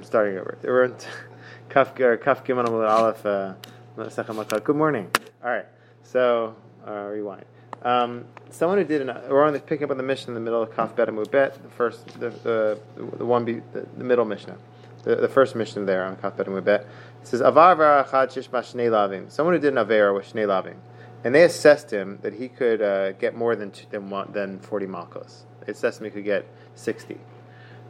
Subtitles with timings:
[0.00, 0.56] I'm starting over.
[0.62, 0.94] We're in
[1.68, 3.26] Kaf or Kaf Gimel Aleph.
[3.26, 5.10] Uh, Good morning.
[5.44, 5.66] All right.
[6.04, 6.56] So
[6.88, 7.44] uh, rewind.
[7.82, 10.40] Um, someone who did an, we're on the picking up on the Mishnah in the
[10.40, 12.80] middle of Kaf Bet Bet, the first, the the,
[13.18, 14.56] the one be, the, the middle Mishnah,
[15.02, 16.86] the, the first Mishnah there on Kaf Bet Bet.
[17.20, 19.30] It says Avar Lavim.
[19.30, 20.76] Someone who did an Avera with Shnei Lavim,
[21.24, 25.42] and they assessed him that he could uh, get more than than than forty malchos.
[25.66, 27.18] They assessed him he could get sixty.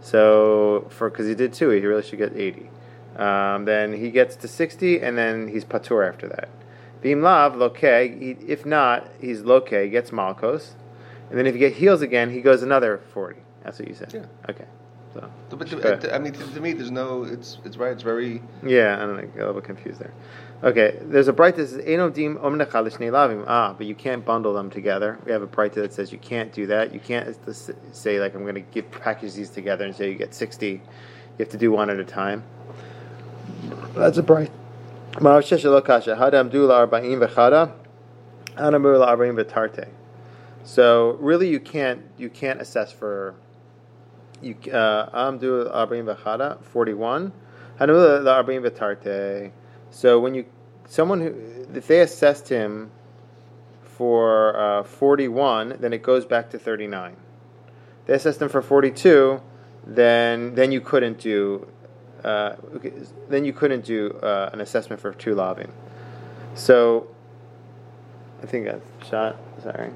[0.01, 2.71] So for because he did two, he really should get eighty.
[3.17, 6.49] Um, then he gets to sixty, and then he's patur after that.
[7.03, 7.83] Beam lav loke.
[7.83, 9.71] If not, he's loke.
[9.71, 10.73] Gets malchos,
[11.29, 13.41] and then if he get heals again, he goes another forty.
[13.63, 14.13] That's what you said.
[14.15, 14.27] Yeah.
[14.49, 14.65] Okay.
[15.15, 15.29] So.
[15.51, 17.25] But to, I mean, to, to, me, there's no.
[17.25, 17.93] It's it's right.
[17.93, 18.41] It's very.
[18.65, 19.45] Yeah, I don't know.
[19.45, 20.13] a little confused there.
[20.63, 23.45] Okay, there's a breita that says dim lavim.
[23.49, 25.19] Ah, but you can't bundle them together.
[25.25, 26.95] We have a breita that says you can't do that.
[26.95, 27.37] You can't
[27.93, 30.71] say like I'm going to give package these together and say you get sixty.
[30.71, 30.81] You
[31.39, 32.45] have to do one at a time.
[33.95, 34.51] That's a breita.
[40.63, 43.35] So really, you can't you can't assess for
[44.43, 47.33] you uh, amdu arba'in v'chada forty one.
[49.91, 50.45] So when you
[50.87, 51.35] someone who
[51.75, 52.91] if they assessed him
[53.83, 57.17] for uh, 41, then it goes back to 39.
[58.07, 59.41] They assessed him for 42,
[59.87, 61.67] then then you couldn't do
[62.25, 62.57] uh,
[63.29, 65.71] then you couldn't do uh, an assessment for two lavim.
[66.55, 67.09] So
[68.43, 69.37] I think that's shot.
[69.63, 69.91] Sorry.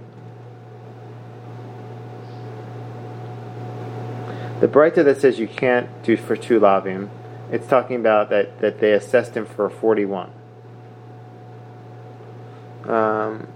[4.64, 7.10] The breita that says you can't do for two lavim
[7.52, 10.30] it's talking about that, that they assessed him for 41.
[12.84, 13.46] Um,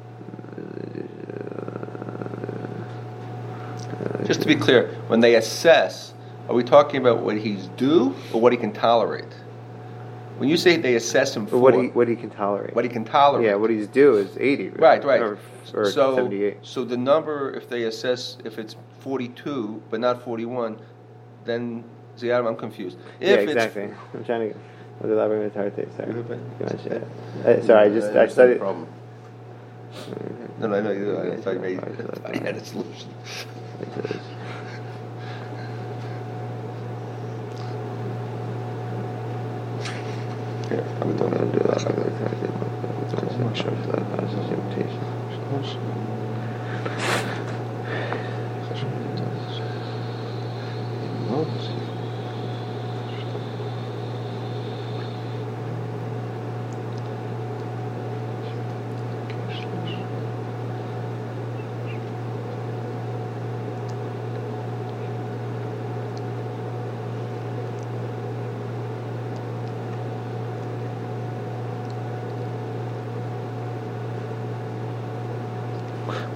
[4.26, 6.12] Just to be clear, when they assess,
[6.46, 9.32] are we talking about what he's due or what he can tolerate?
[10.36, 12.90] When you say they assess him for what he what he can tolerate, what he
[12.90, 15.38] can tolerate, yeah, what he's due is eighty, right, right, or,
[15.72, 16.58] or so, 78.
[16.60, 20.78] So the number, if they assess, if it's forty-two but not forty-one,
[21.48, 21.84] then
[22.16, 22.98] Ziyad, I'm confused.
[23.20, 23.90] If yeah, exactly.
[24.14, 24.58] I'm trying to.
[25.00, 25.88] Was elaborate with hard tape.
[25.96, 26.10] Sorry.
[26.10, 28.58] Uh, sorry, I just I studied.
[28.58, 28.88] Problem.
[30.58, 31.32] No, no, no.
[31.32, 31.78] I thought you made.
[31.78, 33.08] I had a solution.
[41.00, 41.86] I'm to do that.
[41.86, 42.48] I'm going to do
[43.08, 43.32] that.
[43.32, 45.08] I'm not sure if that has a limitation.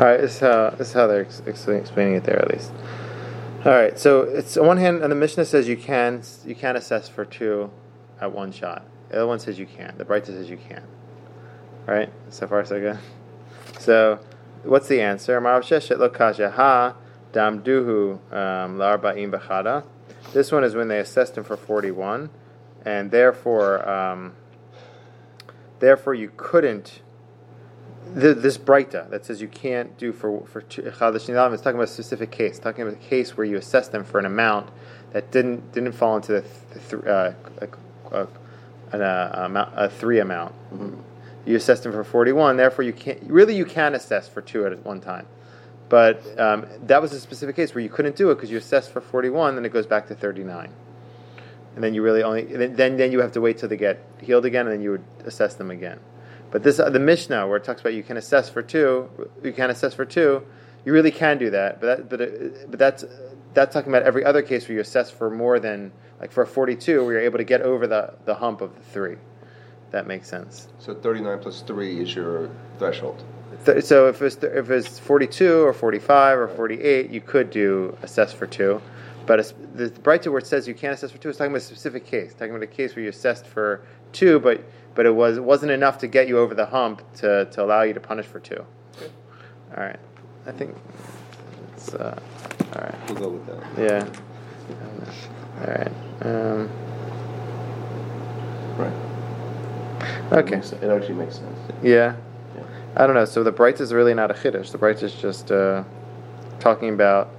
[0.03, 2.73] All right, this is how this is how they're ex- explaining it there at least.
[3.65, 6.75] All right, so it's on one hand, and the Mishnah says you can you can
[6.75, 7.71] assess for two
[8.21, 8.85] at one shot.
[9.11, 9.97] The other one says you can't.
[9.97, 10.87] The Breita says you can't.
[11.87, 12.99] All right, so far so good.
[13.79, 14.19] So,
[14.65, 15.37] what's the answer?
[15.37, 15.45] Um.
[20.33, 22.31] This one is when they assessed him for forty-one,
[22.85, 24.33] and therefore, um,
[25.79, 27.03] therefore you couldn't
[28.15, 31.89] the, this breita that says you can't do for for chadash nidalim is talking about
[31.89, 34.71] a specific case, talking about a case where you assess them for an amount
[35.13, 36.45] that didn't didn't fall into the,
[36.91, 38.27] th- uh, a,
[38.93, 40.55] a, a, a, three amount.
[40.73, 41.01] Mm-hmm.
[41.47, 44.67] You assess them for forty one, therefore you can't really you can assess for two
[44.67, 45.27] at one time.
[45.89, 48.91] But um, that was a specific case where you couldn't do it because you assessed
[48.91, 50.73] for forty one, then it goes back to thirty nine
[51.75, 54.45] and then you really only then then you have to wait till they get healed
[54.45, 55.99] again, and then you would assess them again.
[56.53, 59.09] But this, uh, the Mishnah, where it talks about you can assess for two,
[59.43, 60.47] you can assess for two,
[60.85, 61.81] you really can do that.
[61.81, 63.05] But that, but, it, uh, but that's
[63.55, 66.47] that's talking about every other case where you assess for more than like for a
[66.47, 69.17] forty-two, where you're able to get over the the hump of the three.
[69.91, 70.69] That makes sense.
[70.79, 73.25] So thirty-nine plus three is your threshold.
[73.81, 78.47] so if it's if it's forty-two or forty-five or forty-eight, you could do assess for
[78.47, 78.83] two.
[79.27, 81.65] But the breita where it says you can't assess for two is talking about a
[81.65, 83.83] specific case, talking about a case where you assessed for
[84.13, 84.65] two, but
[84.95, 87.83] but it was it wasn't enough to get you over the hump to, to allow
[87.83, 88.65] you to punish for two.
[89.77, 89.99] All right,
[90.47, 90.77] I think
[91.75, 92.19] it's uh,
[92.75, 92.95] all right.
[93.09, 93.63] We'll go with that.
[93.79, 94.23] Yeah.
[95.61, 95.93] All right.
[96.23, 96.71] Um,
[98.77, 99.13] right.
[100.33, 100.57] Okay.
[100.57, 101.59] It, actually makes sense.
[101.83, 102.17] Yeah.
[102.57, 102.63] yeah.
[102.97, 103.25] I don't know.
[103.25, 104.73] So the breita is really not a chiddush.
[104.73, 105.85] The breita is just uh,
[106.59, 107.31] talking about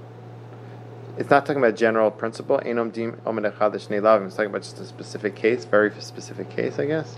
[1.16, 2.58] it's not talking about general principle.
[2.64, 3.74] Enom dim omed echad.
[3.74, 7.16] It's talking about just a specific case, very specific case, I guess.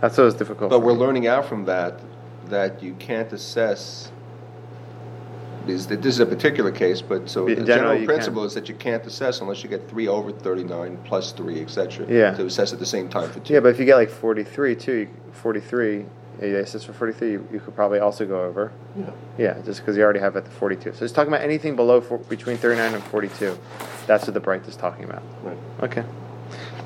[0.00, 0.70] That's what was difficult.
[0.70, 1.00] But we're me.
[1.00, 2.00] learning out from that
[2.46, 4.10] that you can't assess.
[5.66, 8.48] Is that this is a particular case, but so the general, principle can.
[8.48, 12.06] is that you can't assess unless you get three over thirty-nine plus three, etc.
[12.06, 12.34] Yeah.
[12.34, 13.54] To assess at the same time for two.
[13.54, 15.08] Yeah, but if you get like 43 too, you,
[16.38, 18.72] 43, yeah, it says for 43, you, you could probably also go over.
[18.96, 19.10] Yeah.
[19.38, 20.94] Yeah, just because you already have at the 42.
[20.94, 23.58] So it's talking about anything below four, between 39 and 42.
[24.06, 25.22] That's what the breita is talking about.
[25.42, 25.58] Right.
[25.82, 26.04] Okay.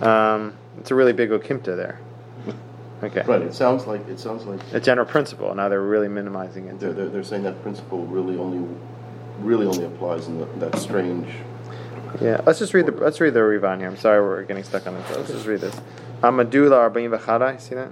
[0.01, 2.01] Um, it's a really big okimta there.
[3.01, 3.23] Okay.
[3.23, 3.43] Right.
[3.43, 5.55] It sounds like it sounds like A general principle.
[5.55, 6.81] Now they're really minimizing it.
[6.81, 8.67] they're, they're, they're saying that principle really only
[9.39, 11.29] really only applies in the, that strange.
[12.21, 13.89] Yeah, let's just read the let's read the Rivan here.
[13.89, 15.17] I'm sorry we're getting stuck on this.
[15.17, 15.81] Let's just read this.
[16.23, 17.61] Amadula arba'im v'chadai.
[17.61, 17.91] See that?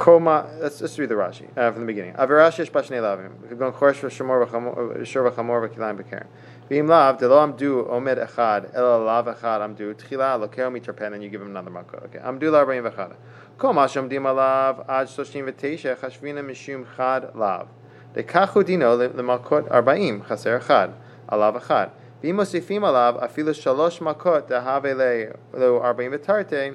[0.00, 0.48] Koma.
[0.58, 2.14] Let's just read the Rashi uh, from the beginning.
[2.14, 3.32] Avirash yesh bashnei lavim.
[3.42, 6.26] We're going choresh v'shemor v'chamor uh, v'chamor v'kilayim b'kerem.
[6.70, 11.22] V'im lav de lo amdu omed echad el lav echad amdu tchila lokeo mitarpen and
[11.22, 11.98] you give him another makkah.
[12.04, 12.18] Okay.
[12.18, 13.14] Amdu l'arbayim v'chad.
[13.58, 17.68] Koma shomdim alav ad shloshim v'teisha chashvina mishum chad lav.
[18.14, 20.94] De kachu dino l'makot arbaim chaser echad
[21.28, 21.90] alav echad.
[22.24, 26.74] V'im osifim alav afilu shalosh makot dehave lo arbayim v'tartei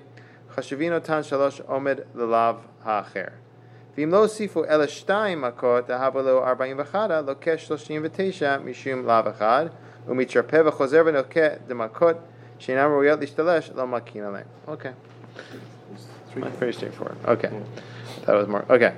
[0.54, 2.54] חשובין אותן שלוש עומד ללאו
[2.84, 3.24] האחר.
[3.98, 9.30] ואם לא הוסיפו אלא שתיים מכות דהווה לו ארבעים וחדה, לוקה שלושים ותשע משום לאו
[9.30, 9.66] אחד,
[10.08, 12.16] ומתרפא וחוזר ונוקה דמכות
[12.58, 14.44] שאינן ראויות להשתלש, לא מקין עליהן.
[14.68, 14.92] Okay.
[15.94, 16.42] It's three.
[16.42, 17.16] That's pretty straightforward.
[17.26, 17.50] Okay.
[18.26, 18.64] That was more.
[18.70, 18.92] Okay.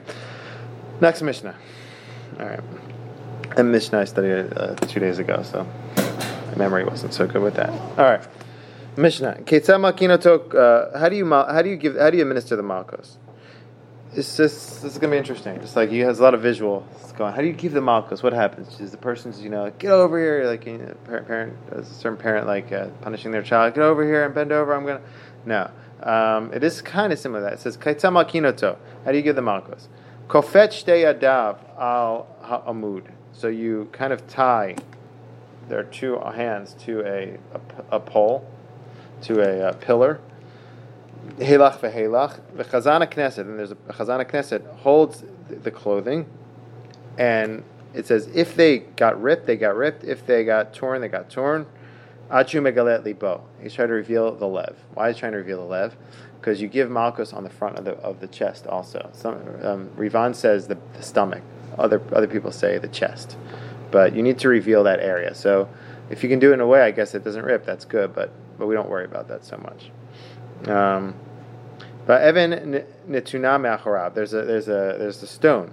[1.01, 1.55] Next Mishnah.
[2.41, 2.61] All right.
[3.57, 5.67] And Mishnah I studied uh, two days ago, so
[6.51, 7.71] my memory wasn't so good with that.
[7.99, 8.25] All right.
[8.98, 9.42] Mishnah.
[9.46, 10.56] Ketzah makinotok.
[10.56, 13.18] Uh, how do you how do you give how do you administer the malchus?
[14.14, 15.60] It's this is gonna be interesting.
[15.62, 17.34] Just like he has a lot of visuals going.
[17.34, 18.24] How do you give the malchus?
[18.24, 18.80] What happens?
[18.80, 22.18] Is the person's you know get over here like you know, parent, parent a certain
[22.18, 23.76] parent like uh, punishing their child.
[23.76, 24.74] Get over here and bend over.
[24.74, 25.02] I'm gonna
[25.46, 25.70] no.
[26.02, 27.42] Um, it is kind of similar.
[27.42, 27.54] to that.
[27.54, 28.78] It says ketzah makinoto.
[29.06, 29.90] How do you give the malchus?
[30.28, 33.12] Kofet shtei adav al ha'amud.
[33.34, 34.76] So you kind of tie
[35.68, 37.38] their two hands to a
[37.92, 38.50] a pole,
[39.24, 40.20] to a, uh pillar.
[41.38, 42.40] Helach vehelach.
[42.56, 46.26] The Chazana Knesset, and there's a, Chazana Knesset holds the, the clothing,
[47.18, 50.04] and it says if they got ripped, they got ripped.
[50.04, 51.66] If they got torn, they got torn.
[52.30, 53.44] Achu megalet libo.
[53.62, 54.76] He's trying to reveal the lev.
[54.94, 55.96] Why is he trying to reveal the lev?
[56.40, 59.10] Because you give malchus on the front of the of the chest also.
[59.14, 61.42] Some um, Rivan says the, the stomach.
[61.78, 63.38] Other other people say the chest,
[63.92, 65.34] but you need to reveal that area.
[65.34, 65.70] So
[66.10, 67.66] if you can do it in a way, I guess it doesn't rip.
[67.66, 69.92] That's good, but but we don't worry about that so much.
[70.70, 71.16] Um,
[72.06, 74.14] but Evan netuna me'acharav.
[74.14, 75.72] There's a there's a there's a stone.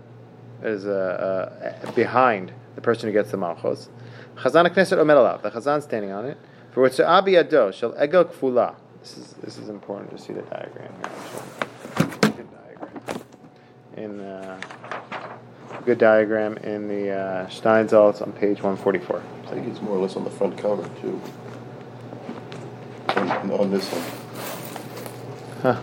[0.61, 3.89] There's a, a behind the person who gets the malchus.
[4.37, 5.43] Chazan Knesset.
[5.43, 6.39] The chazan standing on it.
[6.73, 8.75] For which abi ado shall egel kfula.
[9.01, 12.33] This is this is important to see the diagram here.
[12.33, 13.23] Good diagram.
[13.97, 14.61] In uh,
[15.85, 19.23] good diagram in the uh, Steinsaltz on page 144.
[19.47, 21.21] I think it's more or less on the front cover too.
[23.17, 24.03] On, on this one.
[25.63, 25.81] Huh.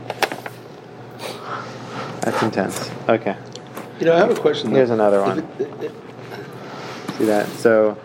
[2.22, 2.92] That's intense.
[3.10, 3.36] Okay.
[4.00, 4.72] You know, I have a question.
[4.72, 4.95] Here's though.
[4.95, 5.39] another one.
[5.39, 5.92] it- it-
[7.18, 7.48] See that?
[7.50, 7.98] So,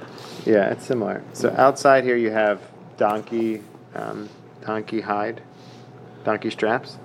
[0.45, 1.23] yeah, it's similar.
[1.33, 2.61] So outside here you have
[2.99, 3.63] donkey,
[3.95, 4.29] um,
[4.65, 5.41] donkey hide,
[6.25, 6.99] donkey straps.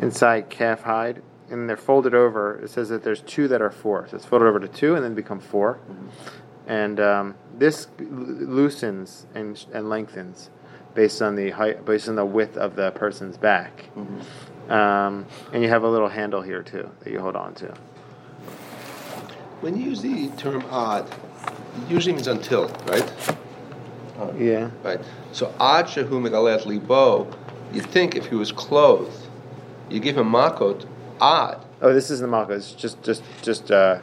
[0.00, 2.58] Inside calf hide, and they're folded over.
[2.64, 4.08] It says that there's two that are four.
[4.08, 5.78] So it's folded over to two, and then become 4
[6.66, 10.50] And um, this loosens and, and lengthens
[10.94, 13.84] based on the height, based on the width of the person's back.
[14.68, 17.74] Um, and you have a little handle here too that you hold on to.
[19.60, 23.12] when you use the term odd, it usually means until, right?
[24.38, 24.70] Yeah.
[24.82, 25.00] Right.
[25.32, 27.26] So ad shehu megalet libo,
[27.72, 29.26] you'd think if he was clothed,
[29.90, 30.86] you give him makot
[31.20, 31.62] odd.
[31.82, 32.50] Oh, this isn't the makot.
[32.56, 33.70] It's just, just, just.
[33.70, 33.98] Uh,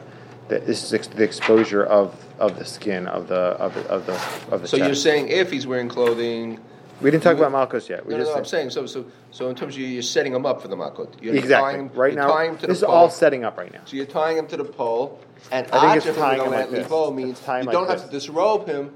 [0.48, 4.06] the, this is ex- the exposure of, of the skin of the of the of
[4.06, 4.14] the
[4.52, 4.86] of the So chest.
[4.86, 6.60] you're saying if he's wearing clothing.
[7.02, 8.04] We didn't talk you- about malchus yet.
[8.06, 8.86] We No, no, just no, I'm saying so.
[8.86, 11.08] So, so in terms of you, you're setting him up for the makot.
[11.20, 12.28] You're exactly Tying, right now.
[12.28, 13.80] Tying This is the all setting up right now.
[13.84, 15.18] So you're tying him to the pole,
[15.50, 16.90] and I think it's tying him like this.
[17.12, 18.94] means tying you like don't have to disrobe him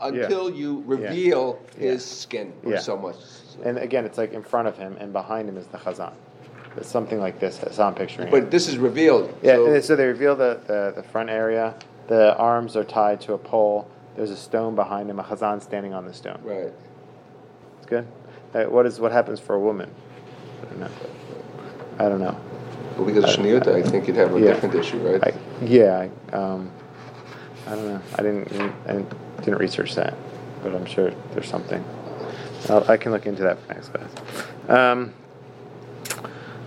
[0.00, 1.90] until you reveal Yeah.
[1.90, 2.78] his skin or Yeah.
[2.78, 3.16] so much.
[3.64, 6.12] And again, it's like in front of him, and behind him is the chazan.
[6.76, 7.58] It's something like this.
[7.76, 8.28] How I'm picturing.
[8.28, 8.30] it.
[8.32, 9.32] But this is revealed.
[9.42, 11.74] Yeah, so, so they reveal the, the, the front area.
[12.08, 13.88] The arms are tied to a pole.
[14.16, 15.20] There's a stone behind him.
[15.20, 16.40] A chazan standing on the stone.
[16.42, 16.72] right.
[17.94, 18.06] Good.
[18.54, 19.88] Uh, what is what happens for a woman?
[20.62, 20.90] I don't know.
[22.00, 22.36] I don't know.
[22.96, 24.46] But because of Shniuta, I think you'd have a Yeah.
[24.46, 25.22] different issue, right?
[25.22, 25.32] I,
[25.64, 26.70] yeah, I, um,
[27.68, 28.00] I don't know.
[28.18, 28.52] I didn't.
[28.88, 30.14] I didn't Didn't research that,
[30.62, 31.84] but I'm sure there's something.
[32.68, 34.10] I'll, I can look into that for next class.
[34.68, 35.12] Um,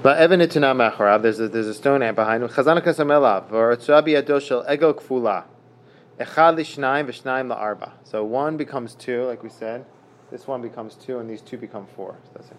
[0.01, 1.23] but Evan ituna macharav.
[1.23, 2.49] There's a, there's a stone ant behind him.
[2.49, 5.43] Or tzuabi adoshel ego kfula.
[6.19, 7.91] Echad lishnayim v'shnayim la'arba.
[8.03, 9.85] So one becomes two, like we said.
[10.31, 12.15] This one becomes two, and these two become four.
[12.25, 12.57] So that's it.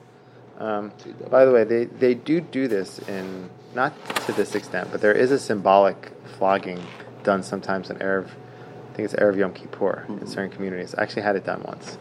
[0.59, 0.93] Um,
[1.31, 3.93] by the way, they, they do do this in not
[4.27, 6.83] to this extent, but there is a symbolic flogging
[7.23, 8.27] done sometimes in Erev.
[8.27, 10.95] I think it's Erev Yom Kippur in certain communities.
[10.97, 11.99] I actually had it done once.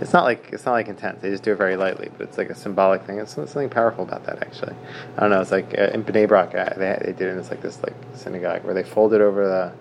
[0.00, 1.20] It's not like it's not like intense.
[1.20, 3.18] They just do it very lightly, but it's like a symbolic thing.
[3.18, 4.74] It's something powerful about that, actually.
[5.16, 5.40] I don't know.
[5.40, 7.82] It's like uh, in Bnei Brak, uh, they, they did it in this like this
[7.82, 9.72] like synagogue where they folded over the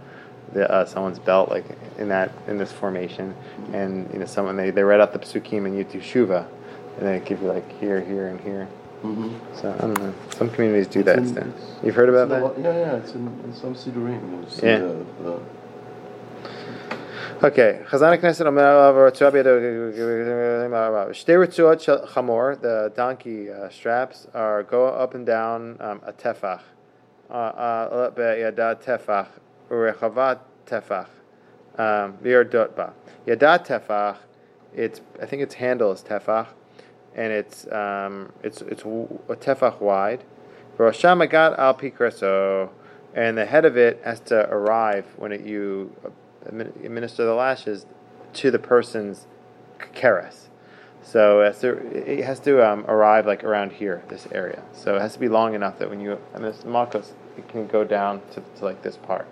[0.54, 1.66] the uh, someone's belt like
[1.98, 3.36] in that in this formation,
[3.74, 6.48] and you know someone they, they read out the psukim and you do shuva,
[6.98, 8.68] and then it give you like here, here, and here.
[9.04, 9.34] Mhm.
[9.56, 10.14] So I don't know.
[10.32, 11.20] Some communities do that.
[11.20, 11.86] It's in- Still.
[11.86, 12.42] You've heard about in that?
[12.44, 14.62] lot- Yeah, yeah, it's in, in some Sidurim.
[14.64, 14.80] Yeah.
[14.80, 15.40] the, the,
[17.44, 19.12] Okay, Chazan Knesset Omer Alav
[21.12, 26.62] Shtei Ritzuot Chamor, the donkey uh, straps are go up and down um, a tefach,
[27.30, 29.28] uh, uh, tefach,
[29.70, 31.08] Urechavat tefach,
[31.78, 32.18] um.
[32.24, 34.18] Yada tefach,
[34.76, 36.48] it's I think its handle is tefach,
[37.16, 40.24] and it's um, it's it's a tefach wide.
[40.78, 42.70] Rosham Agat al Pikreso,
[43.16, 45.94] and the head of it has to arrive when it, you
[46.46, 47.86] administer the lashes
[48.34, 49.26] to the person's
[49.96, 50.48] keres.
[51.02, 51.78] So it has to,
[52.12, 54.62] it has to um, arrive like around here, this area.
[54.74, 57.66] So it has to be long enough that when you and this malchus, it can
[57.68, 59.28] go down to, to like this part.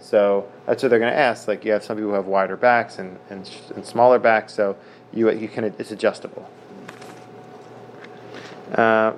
[0.00, 1.46] So that's what they're going to ask.
[1.46, 4.76] Like you have some people who have wider backs and, and, and smaller backs, so
[5.12, 6.48] you you can it's adjustable.
[8.72, 9.12] Uh.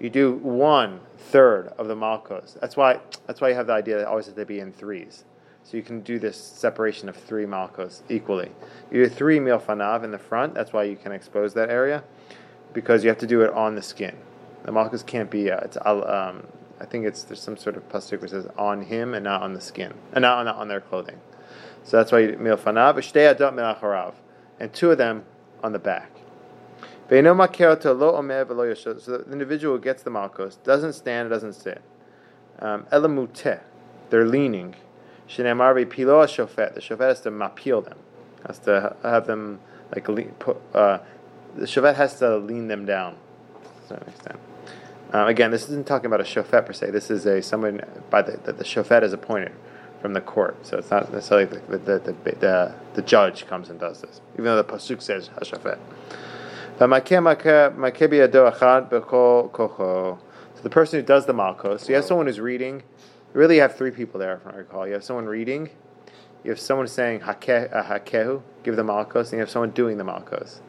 [0.00, 2.56] You do one third of the malchus.
[2.58, 5.24] That's why that's why you have the idea that always has to be in threes.
[5.62, 8.50] So you can do this separation of three malchus equally.
[8.90, 10.54] You do three milfanav in the front.
[10.54, 12.02] That's why you can expose that area,
[12.72, 14.16] because you have to do it on the skin.
[14.64, 15.50] The malchus can't be.
[15.50, 16.46] Uh, it's um,
[16.80, 19.54] I think it's there's some sort of pasuk it says on him and not on
[19.54, 21.20] the skin, and not on, on their clothing.
[21.84, 24.14] So that's why milfanav adot
[24.58, 25.24] and two of them
[25.62, 26.10] on the back.
[27.08, 31.82] So the individual who gets the malchus doesn't stand, doesn't sit.
[32.60, 34.74] Um, they're leaning.
[35.28, 36.74] Shenemar pilo shofet.
[36.74, 37.98] The shofet has to mapil them,
[38.46, 39.60] has to have them
[39.94, 40.08] like.
[40.74, 40.98] Uh,
[41.56, 43.16] the shofet has to lean them down.
[45.12, 46.90] Um, again, this isn't talking about a shofet per se.
[46.90, 49.52] This is a someone by the that the shofet is appointed
[50.00, 50.64] from the court.
[50.64, 54.20] So it's not necessarily the the, the, the, the, the judge comes and does this,
[54.34, 55.78] even though the pasuk says hashofet.
[56.78, 56.86] So
[60.62, 62.82] the person who does the malchus, you have someone who's reading.
[63.34, 64.86] You really have three people there, if I recall.
[64.86, 65.68] You have someone reading,
[66.42, 70.04] you have someone saying uh, hakehu, give the malchus, and you have someone doing the
[70.04, 70.62] malchus.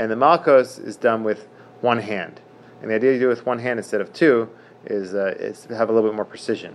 [0.00, 1.46] And the malchus is done with
[1.80, 2.40] one hand.
[2.82, 4.50] And the idea to do it with one hand instead of two
[4.84, 6.74] is, uh, is to have a little bit more precision.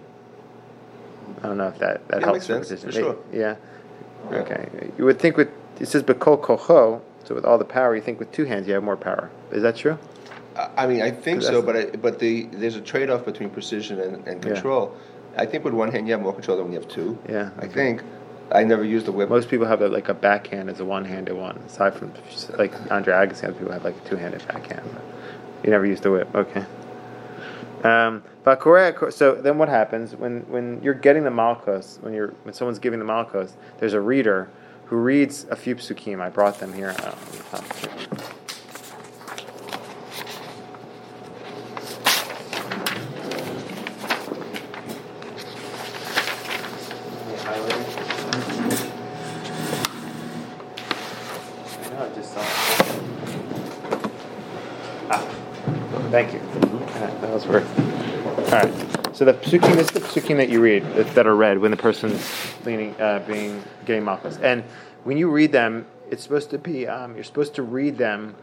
[1.44, 2.92] I don't know if that, that Yeah, helps makes sense, precision.
[2.92, 3.18] for sure.
[3.34, 3.56] Yeah.
[4.32, 4.38] Yeah.
[4.40, 4.92] Okay.
[4.98, 5.50] You would think with
[5.80, 8.74] it says bekol kocho, so with all the power, you think with two hands you
[8.74, 9.30] have more power.
[9.52, 9.98] Is that true?
[10.76, 14.28] I mean, I think so, but I, but the there's a trade-off between precision and,
[14.28, 14.54] and Yeah.
[14.54, 14.96] control.
[15.38, 17.20] I think with one hand you have more control than when you have two.
[17.30, 17.74] Yeah, I okay.
[17.74, 18.02] think.
[18.52, 19.30] I never used the whip.
[19.30, 21.58] Most people have a, like a backhand as a one-handed one.
[21.68, 22.14] Aside from
[22.58, 24.90] like Andre Agassi, other people have like a two-handed backhand.
[24.94, 25.04] But
[25.64, 26.34] you never used the whip.
[26.36, 26.66] Okay.
[27.84, 28.62] Um, but
[29.14, 33.00] so then what happens when, when you're getting the malchus, when you're when someone's giving
[33.00, 34.50] the malchus, there's a reader
[34.86, 36.22] who reads a few psukim.
[36.22, 36.96] I brought them here.
[37.00, 38.18] Uh, let me find them.
[50.68, 52.48] I know, I just saw it.
[55.10, 55.22] Ah,
[56.12, 56.42] thank you.
[56.44, 57.80] Ah, That was worth.
[58.38, 59.07] All right.
[59.18, 61.78] So the psukim this is the psukim that you read that, are read when the
[61.78, 62.24] person's
[62.64, 64.64] leaning, uh, being getting malchus, and
[65.06, 68.36] when you read them, it's supposed to be um, you're supposed to read them.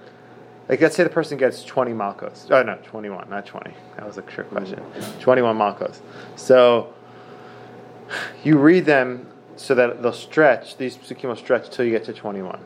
[0.69, 2.49] Like let's say the person gets twenty malchus.
[2.50, 3.73] Oh no, twenty one, not twenty.
[3.95, 4.83] That was a trick question.
[5.21, 6.02] Twenty one malchus.
[6.35, 6.93] So
[8.43, 10.76] you read them so that they'll stretch.
[10.76, 12.59] These psukim will stretch till you get to twenty one.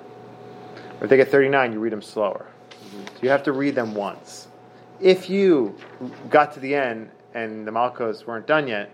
[1.02, 2.46] If they get 39, you read them slower.
[2.90, 4.48] So you have to read them once.
[4.98, 5.76] If you
[6.30, 7.10] got to the end
[7.44, 8.90] and the Malkos weren't done yet,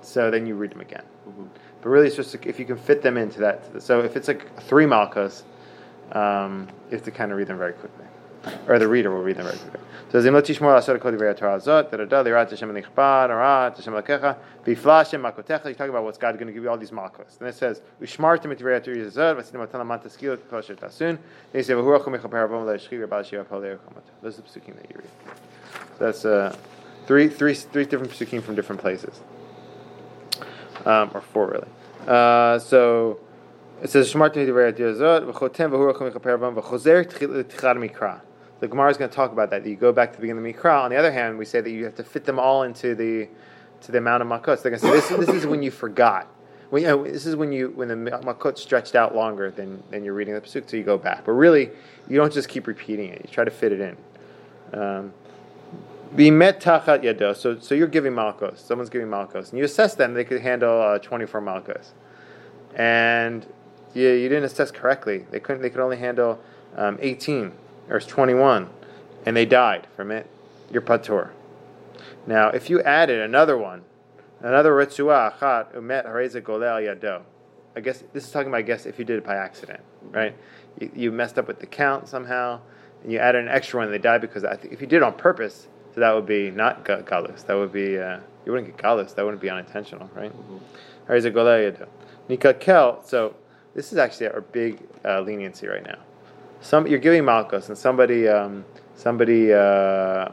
[0.00, 1.04] so then you read them again.
[1.80, 3.82] But really, it's just if you can fit them into that.
[3.82, 5.42] So if it's like three Malkos,
[6.12, 8.06] um, you have to kind of read them very quickly.
[8.68, 9.80] or the reader will read them very quickly.
[10.10, 13.30] So Zim lo tishmor asot kol divrei Torah zot da da da lirat Hashem nichbad
[13.30, 15.68] arat Hashem lakecha biflashem makotecha.
[15.68, 17.36] You talk about what's God going to give you all these malchus.
[17.36, 20.98] Then it says ushmartem et divrei Torah zot vasinim lamanta skil kosher tasun.
[20.98, 21.18] Then
[21.54, 24.02] you say v'hu achum mechaper avom le'eshchi rabal shiva pol le'okamot.
[24.22, 25.36] Those are the psukim that you read.
[25.98, 26.56] So that's uh,
[27.06, 29.20] three, three, three different psukim from different places,
[30.84, 31.68] um, or four really.
[32.06, 33.20] Uh, so
[33.82, 38.20] it says shmartem et divrei Torah zot v'chotem v'hu achum mechaper avom v'chozer tichar mikra.
[38.62, 39.64] The Gemara is going to talk about that.
[39.64, 40.84] That you go back to the beginning of the Mikra.
[40.84, 43.28] On the other hand, we say that you have to fit them all into the
[43.80, 44.62] to the amount of makot.
[44.62, 46.28] They're going to say this, this is when you forgot.
[46.70, 50.14] You know, this is when you when the makot stretched out longer than, than you're
[50.14, 51.24] reading the pasuk, so you go back.
[51.24, 51.70] But really,
[52.08, 53.22] you don't just keep repeating it.
[53.24, 53.96] You try to fit it in.
[54.80, 56.01] Um, be met tachat yado.
[56.14, 58.58] So so you're giving malkos.
[58.58, 60.12] Someone's giving malkos, and you assess them.
[60.12, 61.92] They could handle uh, 24 malkos,
[62.74, 63.46] and
[63.94, 65.24] you, you didn't assess correctly.
[65.30, 65.62] They couldn't.
[65.62, 66.38] They could only handle
[66.76, 67.52] um, 18
[67.88, 68.68] or 21,
[69.24, 70.28] and they died from it.
[70.70, 71.30] You're patur.
[72.26, 73.82] Now, if you added another one,
[74.40, 77.22] another ritzua achat umet hareza golel yado.
[77.74, 78.58] I guess this is talking about.
[78.58, 80.36] I guess if you did it by accident, right?
[80.78, 82.60] You, you messed up with the count somehow,
[83.02, 83.86] and you added an extra one.
[83.86, 86.26] and They died because I think if you did it on purpose, so that would
[86.26, 87.44] be not ga- galus.
[87.46, 89.14] That would be uh, you wouldn't get galus.
[89.14, 90.32] That wouldn't be unintentional, right?
[91.08, 91.88] Hareza golel
[92.28, 93.06] yado.
[93.06, 93.34] So
[93.74, 95.98] this is actually our big uh, leniency right now.
[96.60, 100.28] Some you're giving malchus, and somebody um, somebody uh,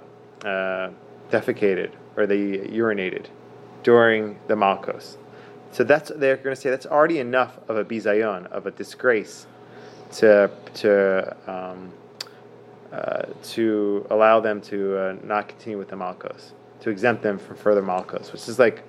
[0.45, 0.89] uh,
[1.31, 3.27] defecated or they urinated
[3.83, 5.17] during the malchus.
[5.71, 9.45] So that's they're going to say that's already enough of a bizayon of a disgrace
[10.13, 11.91] to to um,
[12.91, 17.55] uh, to allow them to uh, not continue with the malchus, to exempt them from
[17.55, 18.83] further malchus, which is like,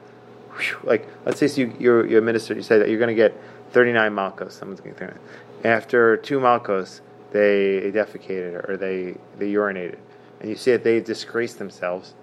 [0.56, 3.38] whew, like let's say you you you administered, you say that you're going to get
[3.72, 4.54] 39 malchus.
[4.54, 5.72] Someone's going to get 39.
[5.72, 7.02] After two malchus,
[7.32, 9.98] they defecated or they they urinated,
[10.40, 12.14] and you see that they disgraced themselves.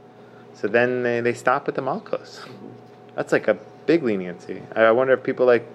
[0.56, 2.42] So then they, they stop at the malchus.
[3.16, 4.64] That's like a big leniency.
[4.76, 5.68] I I wonder if people like,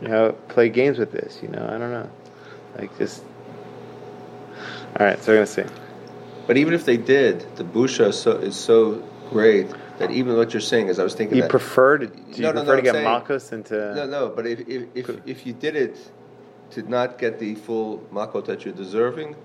[0.00, 1.40] you know, play games with this.
[1.42, 2.08] You know, I don't know,
[2.78, 3.24] like just.
[4.98, 5.64] All right, so we're gonna see.
[6.46, 10.52] But even if they did, the busha is so, is so great that even what
[10.52, 11.50] you're saying is, I was thinking You that.
[11.50, 14.28] prefer to do you No, no, prefer no, to get saying- malchus into No, no,
[14.30, 15.96] but if, if, if, if you did it
[16.70, 19.36] to not get the full makot that you're deserving,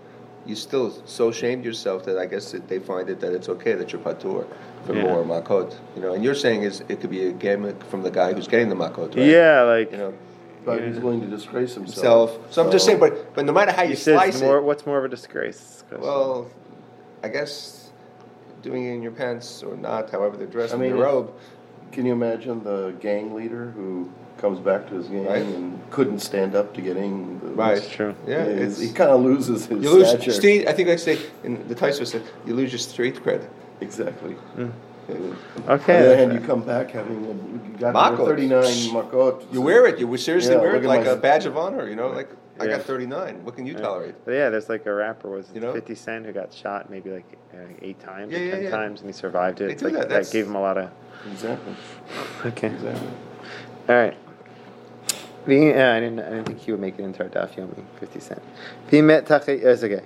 [0.45, 3.73] you still so shamed yourself that I guess that they find it that it's okay
[3.73, 4.45] that you're patur
[4.85, 5.01] for Yeah.
[5.03, 5.75] more makot.
[5.95, 8.47] You know, and you're saying is it could be a gimmick from the guy who's
[8.47, 9.25] getting the makot, right?
[9.25, 10.13] yeah, like You know,
[10.65, 10.87] But Yeah.
[10.87, 12.31] he's willing to disgrace himself.
[12.31, 12.53] himself.
[12.53, 14.57] So I'm just saying, but but no matter how you he says slice more.
[14.57, 15.83] it, What's more of a disgrace?
[15.87, 16.01] Chris?
[16.01, 16.47] well,
[17.23, 17.91] I guess
[18.63, 21.31] doing it in your pants or not, however they're dressed I in mean, your robe.
[21.91, 25.41] Can you imagine the gang leader who comes back to his gang Right.
[25.43, 27.75] and couldn't stand up to getting the Right.
[27.75, 28.15] That's true.
[28.27, 30.31] Yeah, it's, it's, he kind of loses his you lose stature.
[30.31, 30.67] street.
[30.67, 33.45] I think I say in the Taisa said you lose your street cred.
[33.81, 34.33] Exactly.
[34.33, 34.69] Hmm.
[35.09, 35.21] Okay.
[35.67, 38.25] On the other hand, you come back having a, you got Makot.
[38.25, 39.53] 39 makot.
[39.53, 39.99] You wear it.
[39.99, 41.87] You seriously Yeah, wear it like my- a badge of honor.
[41.87, 42.77] You know, like I Yeah.
[42.77, 43.43] got 39.
[43.43, 43.79] What can you Yeah.
[43.81, 44.15] tolerate?
[44.25, 45.73] But yeah, there's like a rapper was it You know?
[45.73, 48.69] 50 Cent who got shot maybe like uh, eight times Yeah, or ten yeah.
[48.71, 49.67] times and he survived it.
[49.67, 50.09] They do like, that.
[50.09, 50.89] That's- gave him a lot of.
[51.31, 51.73] Exactly.
[52.45, 52.67] Okay.
[52.67, 53.07] Exactly.
[53.89, 54.17] All right.
[55.45, 56.19] The, uh, I didn't.
[56.19, 57.83] I didn't think he would make it into our daf yomi.
[57.99, 58.41] Fifty cent.
[58.89, 59.63] Pimet tachay.
[59.63, 60.01] It's okay.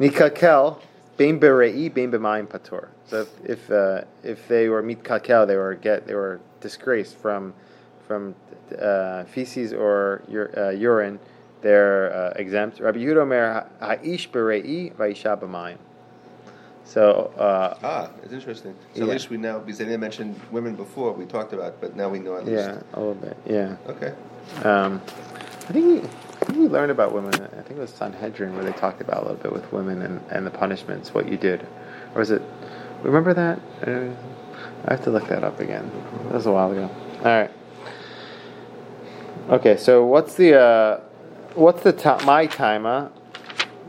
[0.00, 0.78] Nikakel
[1.16, 2.88] bein berei bein b'mayim patur.
[3.06, 7.54] So if if, uh, if they were mitkakel, they were get they were disgraced from
[8.06, 8.34] from
[8.80, 11.18] uh, feces or ur, uh, urine.
[11.60, 12.80] They're uh, exempt.
[12.80, 15.76] Rabbi Yehuda Omer ha'ish berei va'isha b'mayim.
[16.84, 18.74] So uh, Ah, it's interesting.
[18.94, 19.04] So Yeah.
[19.06, 21.12] at least we know because they didn't mention women before.
[21.12, 22.58] We talked about, but now we know at least.
[22.68, 23.36] yeah, a little bit.
[23.46, 23.76] Yeah.
[23.86, 24.12] Okay.
[24.64, 25.00] Um,
[25.68, 26.04] I think
[26.62, 27.34] we, learned about women.
[27.34, 30.20] I think it was Sanhedrin where they talked about a little bit with women and,
[30.30, 31.66] and the punishments, what you did,
[32.14, 32.42] or was it?
[33.02, 33.60] Remember that?
[33.86, 34.14] Uh,
[34.86, 35.90] I have to look that up again.
[36.24, 36.90] That was a while ago.
[37.18, 37.50] All right.
[39.50, 41.00] Okay, so what's the uh,
[41.54, 43.10] what's the ta- my timer?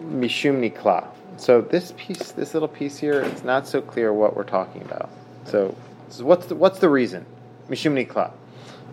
[0.02, 1.08] Mishum nikla.
[1.38, 5.10] So this piece, this little piece here, it's not so clear what we're talking about.
[5.46, 5.76] So,
[6.10, 7.26] so what's the, what's the reason?
[7.70, 8.32] Mishum nikla.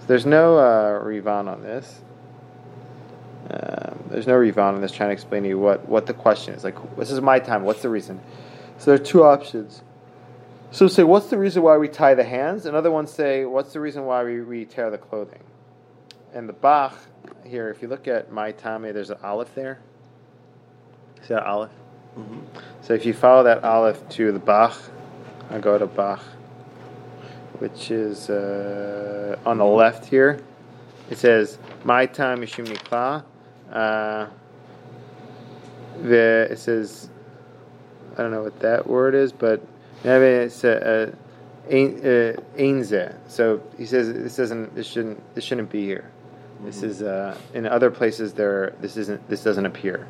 [0.00, 2.00] So there's no uh, Rivan on this.
[3.48, 6.54] Um, there's no Rivan on this trying to explain to you what, what the question
[6.54, 6.64] is.
[6.64, 7.64] Like, this is my time.
[7.64, 8.20] What's the reason?
[8.78, 9.82] So there are two options.
[10.72, 12.66] So say, what's the reason why we tie the hands?
[12.66, 15.42] Another one say, what's the reason why we, we tear the clothing?
[16.32, 16.96] And the Bach
[17.44, 19.80] here, if you look at my Tame, there's an olive there.
[21.22, 21.70] See that olive?
[22.82, 24.76] So if you follow that olive to the Bach,
[25.50, 26.22] I go to Bach,
[27.58, 30.40] which is uh, on the left here.
[31.10, 33.24] It says, "My time is Nikla."
[33.72, 34.26] Uh,
[36.02, 37.08] the it says,
[38.16, 39.60] I don't know what that word is, but
[40.04, 41.12] it's a
[41.68, 43.14] Ainze.
[43.28, 46.10] So he says this doesn't this shouldn't this shouldn't be here.
[46.64, 46.86] This Mm-hmm.
[46.86, 50.06] is uh, in other places there this isn't this doesn't appear.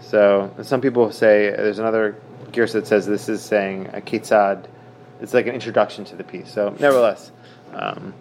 [0.00, 2.16] So some people say there's another
[2.52, 4.66] gears that says this is saying a kitzad.
[5.20, 6.52] It's like an introduction to the piece.
[6.52, 7.30] So nevertheless,
[7.74, 8.14] um,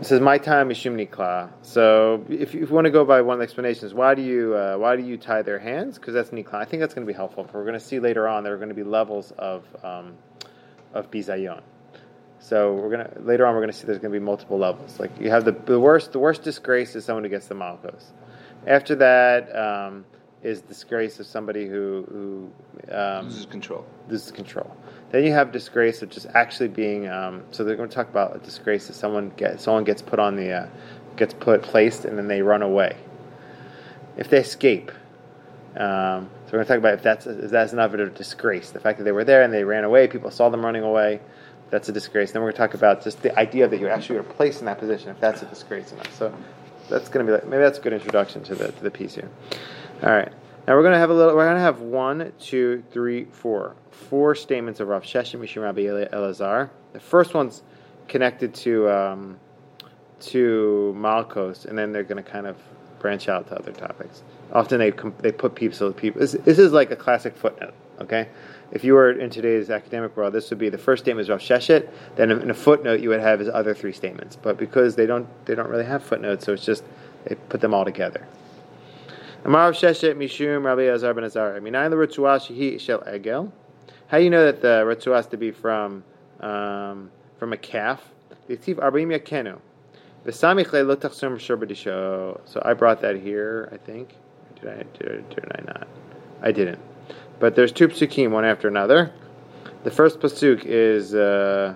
[0.00, 1.50] it says my time is Shum nikla.
[1.62, 4.22] So if you, if you want to go by one of the explanations, why do
[4.22, 5.98] you uh, why do you tie their hands?
[5.98, 6.54] Because that's nikla.
[6.54, 7.48] I think that's going to be helpful.
[7.52, 10.14] We're going to see later on there are going to be levels of um,
[10.92, 11.62] of bizayon.
[12.40, 15.00] So we're gonna later on we're gonna see there's gonna be multiple levels.
[15.00, 18.04] Like you have the, the worst the worst disgrace is someone who gets the malchos.
[18.66, 20.04] After that um,
[20.42, 22.04] is disgrace of somebody who
[22.86, 23.86] who um, Loses control.
[24.10, 24.76] loses control.
[25.14, 27.06] Then you have disgrace of just actually being.
[27.06, 30.18] Um, so they're going to talk about a disgrace if someone gets someone gets put
[30.18, 30.66] on the uh,
[31.14, 32.96] gets put placed and then they run away.
[34.16, 34.90] If they escape,
[35.76, 38.72] um, so we're going to talk about if that's if that's enough of a disgrace.
[38.72, 41.20] The fact that they were there and they ran away, people saw them running away.
[41.70, 42.32] That's a disgrace.
[42.32, 44.66] Then we're going to talk about just the idea that you actually were placed in
[44.66, 45.10] that position.
[45.10, 46.34] If that's a disgrace enough, so
[46.88, 49.14] that's going to be like, maybe that's a good introduction to the to the piece
[49.14, 49.30] here.
[50.02, 50.32] All right.
[50.66, 51.36] Now we're going to have a little.
[51.36, 55.82] We're going to have one, two, three, four, four statements of Rav Sheshet Mishim Rabbi
[55.82, 56.70] Elazar.
[56.94, 57.62] The first one's
[58.08, 59.38] connected to um,
[60.20, 62.56] to Malkos, and then they're going to kind of
[62.98, 64.22] branch out to other topics.
[64.54, 66.22] Often they they put people people.
[66.22, 67.74] This, this is like a classic footnote.
[68.00, 68.28] Okay,
[68.72, 71.40] if you were in today's academic world, this would be the first statement is Rav
[71.40, 71.90] Sheshet.
[72.16, 74.36] Then in a footnote you would have his other three statements.
[74.36, 76.84] But because they don't they don't really have footnotes, so it's just
[77.26, 78.26] they put them all together.
[79.44, 81.60] Amar Sheshet Mishum Rabbi Azar ben Azar.
[81.60, 83.52] Minayin the Ritzuah Shehi Shel Egel.
[84.06, 86.02] How do you know that the Ritzuah has to be from
[86.40, 88.02] um, from a calf?
[88.48, 88.54] So
[92.64, 94.16] I brought that here, I think.
[94.60, 95.88] Did I, did, did I not?
[96.40, 96.78] I didn't.
[97.38, 99.12] But there's two psukim, one after another.
[99.82, 101.74] The first pasuk is, uh,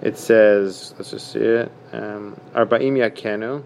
[0.00, 1.70] it says, let's just see it.
[1.92, 3.62] Um, Arba'im Yakenu.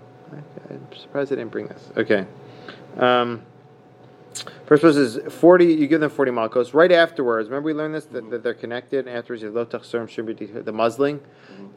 [0.70, 1.90] I'm surprised I didn't bring this.
[1.96, 2.26] Okay.
[2.98, 3.42] Um,
[4.70, 6.72] First verse is 40, you give them 40 malkos.
[6.72, 9.80] Right afterwards, remember we learned this, that, that they're connected, and afterwards you have lotach
[9.80, 11.20] surim shibidi, the muzzling.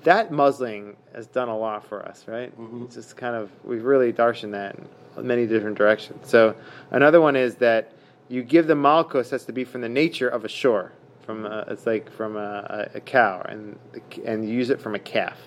[0.04, 2.54] That muzzling has done a lot for us, right?
[2.84, 4.76] It's just kind of, we've really darshan that
[5.18, 6.30] in many different directions.
[6.30, 6.56] So
[6.92, 7.94] another one is that
[8.30, 10.92] you give the malkos has to be from the nature of a shore.
[11.26, 13.80] From a, it's like from a, a, a cow, and
[14.26, 15.38] and you use it from a calf.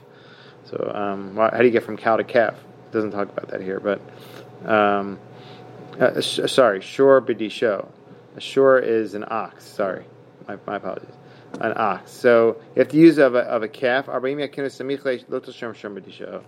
[0.64, 2.54] So um, how do you get from cow to calf?
[2.54, 4.00] It doesn't talk about that here, but
[4.68, 5.18] um,
[6.00, 7.88] uh, sh- sorry, shore bidisho.
[8.36, 9.64] A shore is an ox.
[9.64, 10.04] Sorry,
[10.46, 11.14] my, my apologies.
[11.60, 12.10] An ox.
[12.10, 14.06] So you have to use of a, of a calf.
[14.06, 16.42] Arba'im yakinu samichle lotos shem shem bidisho.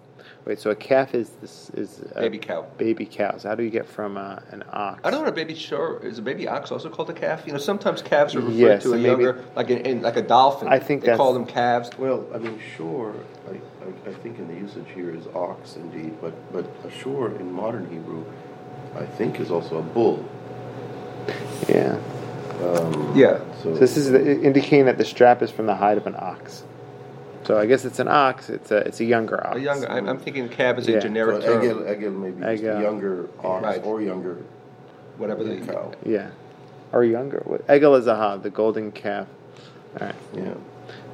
[0.44, 2.66] Wait, so a calf is this is a Baby cow.
[2.76, 3.44] Baby cows.
[3.44, 5.00] How do you get from uh, an ox?
[5.04, 5.24] I don't know.
[5.24, 7.44] What a baby sure is a baby ox also called a calf.
[7.46, 10.22] You know, sometimes calves are referred Yes, to a younger, like in, in, like a
[10.22, 10.68] dolphin.
[10.68, 11.90] I think they call them calves.
[11.98, 13.14] Well, I mean, sure,
[13.48, 17.30] I, I, I think in the usage here is ox indeed, but, but a shore
[17.30, 18.24] in modern Hebrew,
[18.96, 20.24] I think is also a bull.
[21.68, 21.98] Yeah.
[22.62, 23.38] Um, Yeah.
[23.62, 26.14] So, So this is the, indicating that the strap is from the hide of an
[26.18, 26.62] ox.
[27.44, 28.50] So I guess it's an ox.
[28.50, 29.56] It's a it's a younger ox.
[29.56, 29.90] A younger.
[29.90, 30.96] I'm, I'm thinking calf is Yeah.
[30.96, 31.62] a so generic term.
[31.62, 32.78] egel, egel maybe just Egel.
[32.78, 33.84] a younger ox Right.
[33.84, 34.36] or younger
[35.16, 35.92] Whatever the cow.
[36.04, 36.28] Yeah.
[36.92, 37.42] Or younger.
[37.44, 39.26] What- Egel is a ha, the golden calf.
[40.00, 40.14] All right.
[40.34, 40.54] Yeah.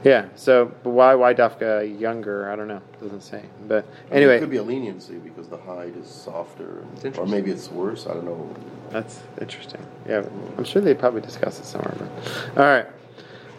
[0.04, 0.28] Yeah.
[0.36, 2.50] So, but why why Dafka younger?
[2.50, 2.82] I don't know.
[3.00, 3.42] Doesn't say.
[3.66, 7.50] But anyway, it could be a leniency because the hide is softer, and, or maybe
[7.50, 8.06] it's worse.
[8.06, 8.54] I don't know.
[8.90, 9.80] that's interesting.
[10.06, 10.26] Yeah,
[10.58, 11.94] I'm sure they probably discussed it somewhere.
[11.98, 12.86] But all right.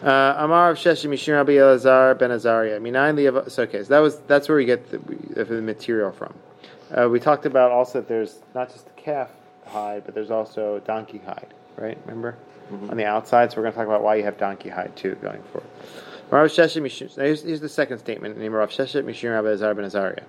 [0.02, 2.78] Uh, Amar of Sheshim Mishim Rabbi Elazar ben Azariah.
[2.78, 3.50] Minayin liyav.
[3.50, 6.32] So okay, so that was that's where we get the, the material from.
[6.96, 9.30] Uh, we talked about also that there's not just the calf
[9.66, 11.98] hide, but there's also donkey hide, right?
[12.06, 12.36] Remember
[12.70, 13.50] on the outside.
[13.50, 15.68] So we're going to talk about why you have donkey hide too going forward.
[16.28, 17.16] Rav Sheshet Mishim.
[17.16, 18.36] Now here's, here's the second statement.
[18.36, 20.24] Name Rav Sheshet Mishim Rabbi Elazar ben Azariah.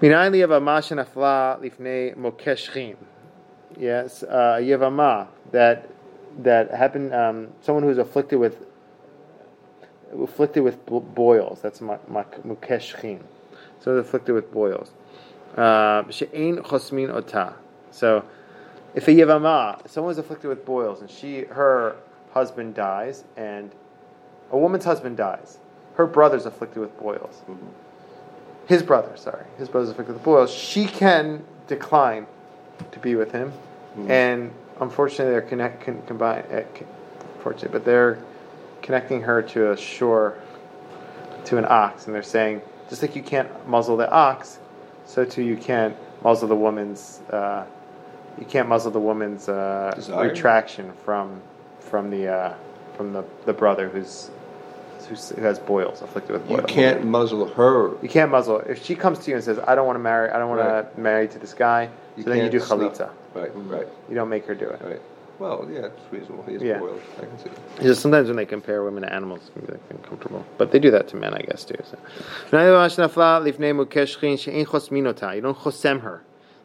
[0.00, 2.96] Minayin liyav amashan afla lifnei mokeshchim.
[3.76, 5.90] Yes, uh, yavama that
[6.38, 7.12] that happened.
[7.12, 8.64] Um, someone who's afflicted with
[10.22, 11.60] afflicted with boils.
[11.60, 13.22] That's mukeshchin.
[13.80, 14.92] So afflicted with boils.
[15.56, 17.54] Uh, She'ein chosmin ota.
[17.90, 18.24] So
[18.94, 21.96] if a yavama, someone's afflicted with boils, and she her
[22.32, 23.72] husband dies, and
[24.50, 25.58] a woman's husband dies,
[25.96, 27.42] her brother's afflicted with boils.
[28.66, 30.52] His brother, sorry, his brother's afflicted with boils.
[30.52, 32.26] She can decline
[32.92, 33.52] to be with him,
[34.08, 36.44] and unfortunately, they're connect con, combine.
[36.50, 36.86] Uh, con,
[37.36, 38.18] unfortunately, but they're
[38.82, 40.38] connecting her to a shore,
[41.44, 44.58] to an ox, and they're saying just like you can't muzzle the ox,
[45.04, 47.64] so too you can't muzzle the woman's uh,
[48.38, 51.40] you can't muzzle the woman's uh, retraction from
[51.80, 52.54] from the uh,
[52.96, 54.30] from the, the brother who's,
[55.08, 56.60] who's who has boils afflicted with boils.
[56.60, 57.90] You can't muzzle her.
[58.02, 58.60] You can't muzzle.
[58.60, 60.30] If she comes to you and says, "I don't want to marry.
[60.30, 60.94] I don't want Right.
[60.94, 62.78] to marry to this guy," You so then you do snuff.
[62.80, 63.10] chalitza.
[63.34, 64.80] Right, right, You don't make her do it.
[64.84, 65.00] right.
[65.40, 66.44] Well, yeah, it's reasonable.
[66.46, 66.78] He has Yeah.
[66.78, 67.00] boils.
[67.18, 67.50] I can see.
[67.76, 70.44] It's Just sometimes when they compare women to animals, it can be like uncomfortable.
[70.58, 71.74] But they do that to men, I guess, too.
[71.82, 71.98] So.
[72.52, 72.58] You
[75.42, 76.22] don't chosem her.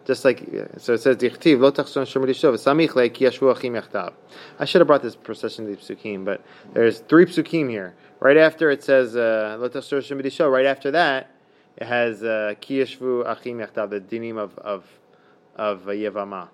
[0.10, 0.40] Just like,
[0.78, 4.14] so it says, "Dichtiv lo tachson shomer lisho, v'samich le ki yashvu achim yachtav."
[4.58, 6.42] I should have brought this procession to the psukim, but
[6.74, 7.94] there's three psukim here.
[8.20, 11.30] Right after it says, uh, lo tachson shomer lisho, right after that,
[11.78, 14.84] it has uh, ki yashvu achim yachtav, the dinim of, of,
[15.56, 16.48] of uh, Yevamah.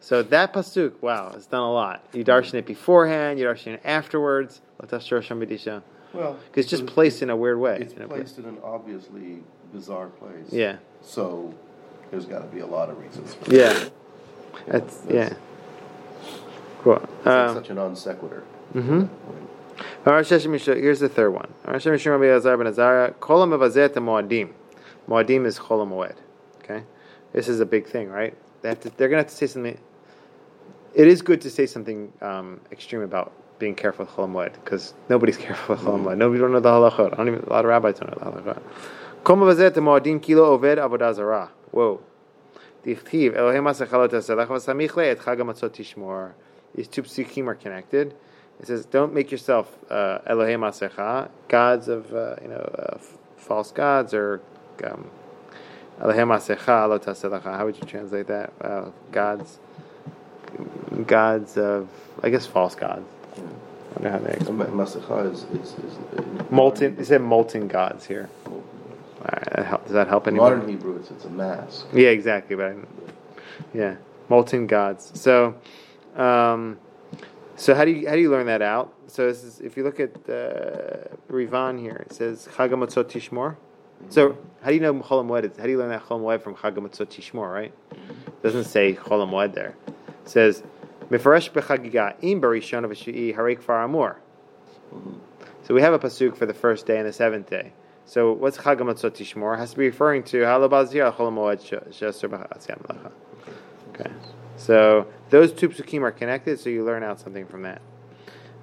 [0.00, 2.02] So that pasuk, wow, it's done a lot.
[2.14, 4.62] You darshan it beforehand, you darshan it afterwards.
[4.78, 5.06] Because
[6.14, 7.76] Well, it's just placed in a weird way.
[7.78, 10.50] It's in placed in an obviously bizarre place.
[10.50, 11.54] Yeah, So
[12.10, 13.34] there's got to be a lot of reasons.
[13.34, 13.92] For yeah, that.
[14.66, 15.34] that's That's- yeah.
[16.82, 16.94] Cool.
[16.96, 18.42] It's like Um, such a non sequitur.
[18.74, 19.08] mhm.
[20.06, 21.48] Misha- Here's the third one.
[21.64, 24.50] Amar Sheshem Misha Rabbi Elazar ben Azariah, Kol HaMevazeh et Moadim.
[25.08, 26.14] Moadim is Chol HaMoed.
[26.62, 26.82] Okay,
[27.32, 28.34] this is a big thing, right?
[28.62, 28.90] They have to.
[28.96, 29.78] They're gonna have to say something.
[30.94, 34.94] It is good to say something um, extreme about being careful with Chol HaMoed because
[35.08, 36.16] nobody's careful with Chol HaMoed.
[36.18, 37.12] Nobody don't know the halachot.
[37.12, 37.44] I don't even.
[37.44, 38.62] A lot of rabbis don't know the halachot.
[39.24, 41.50] Kol HaMevazeh Moadim kilo oved avodah zarah.
[41.70, 42.00] Whoa.
[42.84, 46.32] Dichtiv Elohim Asachalot Asalach Vasamichle Et Chag HaMatzot Tishmor.
[46.74, 48.14] These two psukim are connected.
[48.60, 53.18] It says, "Don't make yourself uh, Elohim Asecha, gods of uh, you know uh, f-
[53.36, 54.40] false gods, or
[54.84, 55.10] um,
[56.00, 58.52] Elohim Asecha Lo Taselacha." How would you translate that?
[58.60, 59.58] Uh, gods,
[61.06, 61.88] gods of
[62.22, 63.08] I guess false gods.
[63.36, 67.02] I wonder how they Masecha is, is, is molten.
[67.04, 68.28] Said molten gods here.
[68.46, 68.62] All
[69.20, 70.52] right, that help, does that help anyone?
[70.52, 71.86] modern Hebrew, it's, it's a mask.
[71.92, 72.56] Yeah, exactly.
[72.56, 72.76] But I,
[73.74, 73.96] yeah,
[74.28, 75.12] molten gods.
[75.20, 75.54] So,
[76.16, 76.78] um,
[77.56, 78.94] so how do you how do you learn that out?
[79.06, 83.56] So this is if you look at uh, Rivan here, it says Chag HaMatzot Tishmor.
[84.08, 85.56] So how do you know Chol Moed?
[85.58, 87.52] How do you learn that Chol Moed from Chag HaMatzot Tishmor?
[87.52, 87.74] Right?
[87.92, 89.76] It doesn't say Chol Moed there.
[89.86, 90.62] It says
[91.10, 94.20] Mifaresh bechagiga im barishon of far amor.
[95.64, 97.72] So we have a pasuk for the first day and the seventh day.
[98.10, 99.56] So what's Chag HaMatzot Tishmor?
[99.56, 101.60] Has to be referring to Halabazir Chol Moed
[101.92, 103.12] Sheser Melacha.
[103.90, 104.10] Okay.
[104.56, 107.80] So those two psukim are connected, so you learn out something from that.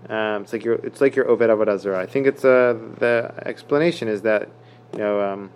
[0.10, 1.98] Um, it's like your it's like your Oved Avodah Zarah.
[1.98, 4.50] I think it's uh, the explanation is that
[4.92, 5.52] you know um,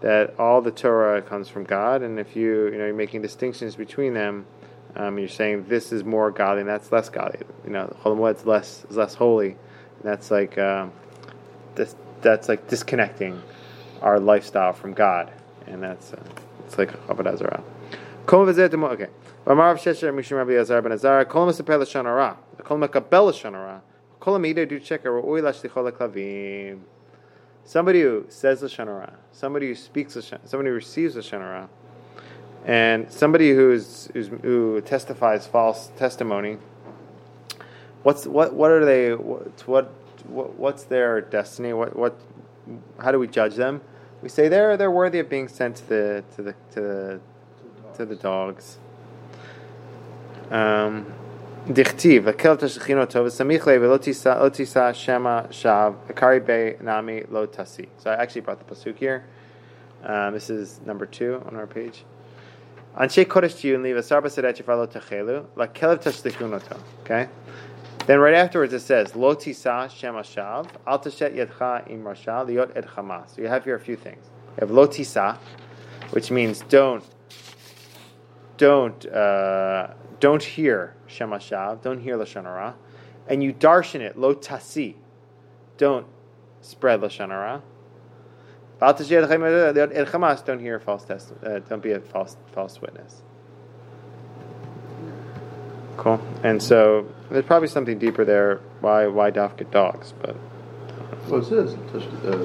[0.00, 3.76] that all the Torah comes from God, and if you you know you're making distinctions
[3.76, 4.44] between them,
[4.96, 7.38] um, you're saying this is more godly and that's less godly.
[7.64, 9.50] You know, Chol Moed's less is less holy.
[9.50, 10.90] And that's like um,
[11.76, 13.40] this that's like disconnecting
[14.02, 15.30] our lifestyle from God,
[15.68, 16.20] and that's uh,
[16.66, 19.08] it's like v'zeh temo- Okay.
[27.66, 31.68] Somebody who says l'shon hara Somebody who speaks l'shon Somebody who receives l'shon hara
[32.64, 36.56] and somebody who's, who's who testifies false testimony
[38.02, 39.92] what's what what are they what what
[40.26, 42.18] what- what's their destiny what what
[43.00, 43.80] how do we judge them
[44.22, 47.20] we say they're they're worthy of being sent to the to the to the
[47.94, 48.78] to the dogs
[50.50, 51.06] um
[51.66, 51.72] le
[53.78, 57.88] velo tisa lo tisa shema shav, akari be nami lo tasi.
[57.96, 59.24] So I actually brought the pasuk here.
[60.04, 62.04] Um, this is number two on our page.
[62.98, 66.78] Anshe kodesh tiyun li v'sar b'sedeh shefar lo tachelu, la kelev tashlichunoto.
[67.02, 67.28] Okay?
[68.06, 72.76] Then right afterwards it says, Lo tisa shem ashav, al tashet yedcha im rasha, liot
[72.76, 72.86] ed.
[73.30, 74.26] So you have here a few things.
[74.56, 75.38] You have lo tisa,
[76.10, 77.02] which means don't,
[78.58, 82.74] don't, uh, don't hear shem ashav, don't hear lashon hara,
[83.26, 84.96] and you darshan it lo tasi,
[85.78, 86.06] don't
[86.60, 87.62] spread lashon hara.
[88.82, 93.23] Al tashet don't hear false test, uh, don't be a false false witness.
[95.96, 96.20] Cool.
[96.42, 98.60] And so there's probably something deeper there.
[98.80, 100.12] Why why daf get dogs?
[100.20, 100.36] But
[101.28, 102.36] Well, it says, uh,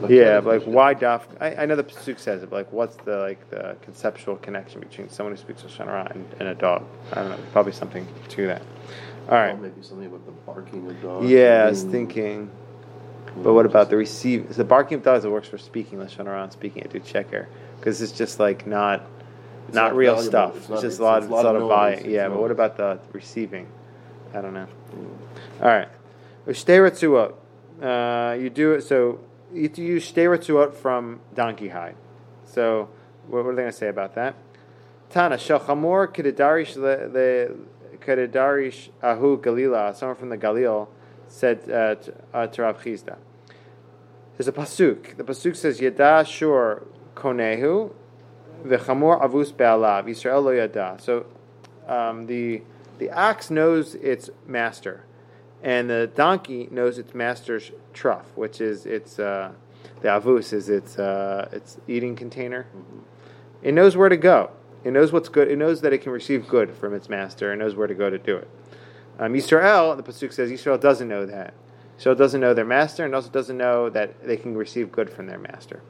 [0.00, 1.22] like, yeah, but like why daf?
[1.40, 4.80] I, I know the pasuk says it, but like what's the like the conceptual connection
[4.80, 6.84] between someone who speaks Lashon Hara and, and a dog?
[7.12, 7.38] I don't know.
[7.52, 8.62] Probably something to that.
[9.28, 9.54] All right.
[9.54, 11.28] Or maybe something about the barking of dogs.
[11.28, 12.50] Yeah, I was thinking.
[13.36, 14.54] But what about the receive?
[14.54, 17.48] The barking of dogs that works for speaking Lashon Hara and speaking it to checker
[17.78, 19.06] because it's just like not.
[19.66, 20.30] It's Not, not real valuable.
[20.30, 20.56] stuff.
[20.56, 21.16] It's not- just a lot.
[21.18, 21.68] it's It's a lot of of noise.
[21.70, 21.98] volume.
[22.00, 23.66] It's Yeah, but what about the receiving?
[24.34, 24.66] I don't know.
[25.60, 25.88] All right.
[26.46, 27.32] Shtei Ratzuot.
[27.82, 29.18] Uh, you do it, so
[29.52, 31.96] you use Shtei Ratzuot from donkey hide.
[32.44, 32.88] So,
[33.28, 34.34] what, what are they going to say about that?
[35.10, 37.56] Tana Shalchamor Kedidarish the
[37.98, 39.94] Kedidarish Ahu Galila.
[39.94, 40.88] Someone from the Galil
[41.28, 43.16] said uh, to, uh, to Rav Chisda.
[44.36, 45.16] There's a pasuk.
[45.16, 46.82] The pasuk says Yada Shur
[47.14, 47.92] Konehu
[48.64, 50.96] v'Chamor Avus Be'alav Yisrael Lo Yada.
[51.00, 51.26] So
[51.86, 52.62] um, the
[52.98, 55.04] the ox knows its master,
[55.62, 59.52] and the donkey knows its master's trough, which is its uh,
[60.00, 62.66] the avus is its uh, its eating container.
[63.62, 64.50] It knows where to go.
[64.84, 65.50] It knows what's good.
[65.50, 67.52] It knows that it can receive good from its master.
[67.52, 68.48] It knows where to go to do it.
[69.18, 71.54] Um, Yisrael, the pasuk says, Yisrael doesn't know that.
[71.98, 75.26] Yisrael doesn't know their master, and also doesn't know that they can receive good from
[75.26, 75.82] their master.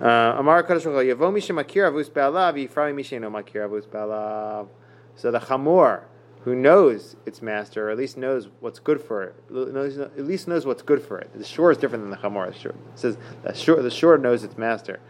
[0.00, 4.68] Uh, Amar Kadosh Yavo Misha Makir Avus Be'alav, Yiframi Misha No Makir Avus Be'alav.
[5.16, 6.04] So the chamor,
[6.42, 10.46] who knows its master, or at least knows what's good for it, knows, at least
[10.46, 11.30] knows what's good for it.
[11.34, 12.52] The shore is different than the chamor.
[12.52, 15.00] The shore it says the shore, the shore knows its master,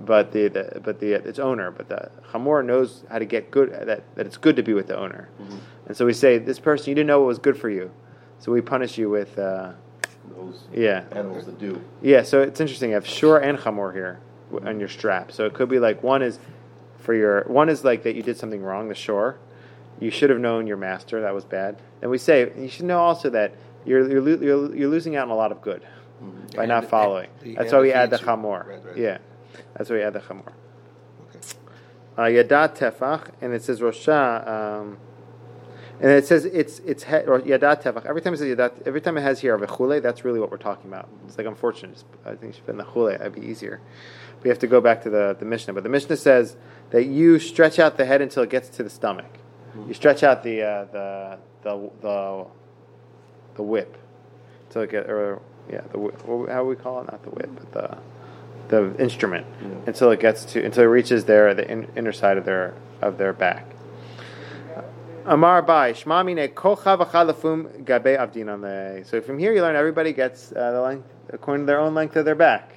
[0.00, 1.70] but the, the but the its owner.
[1.70, 4.88] But the chamor knows how to get good that that it's good to be with
[4.88, 5.28] the owner.
[5.40, 5.58] Mm-hmm.
[5.86, 7.92] And so we say, this person you didn't know what was good for you,
[8.40, 9.38] so we punish you with.
[9.38, 9.74] Uh,
[10.34, 11.04] Those yeah.
[11.12, 11.82] animals that do.
[12.02, 12.90] Yeah, so it's interesting.
[12.90, 14.20] You have shore and chamor here
[14.64, 15.32] on your strap.
[15.32, 16.38] So it could be like one is
[16.98, 19.38] for your one is like that you did something wrong, the shore.
[19.98, 21.20] You should have known your master.
[21.22, 21.80] That was bad.
[22.02, 25.24] And we say you should know also that you're you're, lo- you're, you're losing out
[25.24, 25.82] on a lot of good
[26.54, 27.28] by And not following.
[27.42, 28.66] the- That's why we add the chamor.
[28.66, 28.96] Right, right.
[28.96, 29.18] Yeah,
[29.74, 30.52] that's why we add the chamor.
[31.28, 31.40] Okay.
[32.16, 34.98] Uh, Yadat tefach, and it says Rosha, um,
[36.00, 38.04] and it says it's it's he, or Yadat tefach.
[38.06, 40.50] Every time it says Yadat, every time it has here a vechule, that's really what
[40.50, 41.08] we're talking about.
[41.26, 42.02] It's like unfortunate.
[42.24, 43.16] I think it should be in the chule.
[43.16, 43.80] That'd be easier.
[44.42, 46.56] We have to go back to the, the Mishnah, but the Mishnah says
[46.90, 49.38] that you stretch out the head until it gets to the stomach.
[49.88, 52.46] You stretch out the uh, the the the
[53.56, 53.96] the whip
[54.68, 57.50] until it get or yeah the whip, what- how we call it not the whip
[57.54, 57.98] but the
[58.68, 59.68] the instrument Yeah.
[59.86, 63.18] until it gets to until it reaches their the in, inner side of their of
[63.18, 63.66] their back.
[65.28, 69.04] Amar Bai Shma mine kocha v'chalafum gabe.
[69.04, 72.14] So from here you learn everybody gets uh, the length according to their own length
[72.14, 72.74] of their back.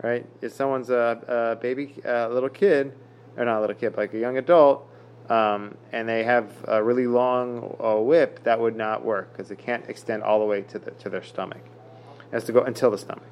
[0.00, 0.24] Right?
[0.40, 2.92] If someone's a, a baby, a little kid,
[3.36, 4.88] or not a little kid, like a young adult,
[5.28, 9.58] um, and they have a really long uh, whip, that would not work because it
[9.58, 11.62] can't extend all the way to the to their stomach.
[12.30, 13.26] It has to go until the stomach.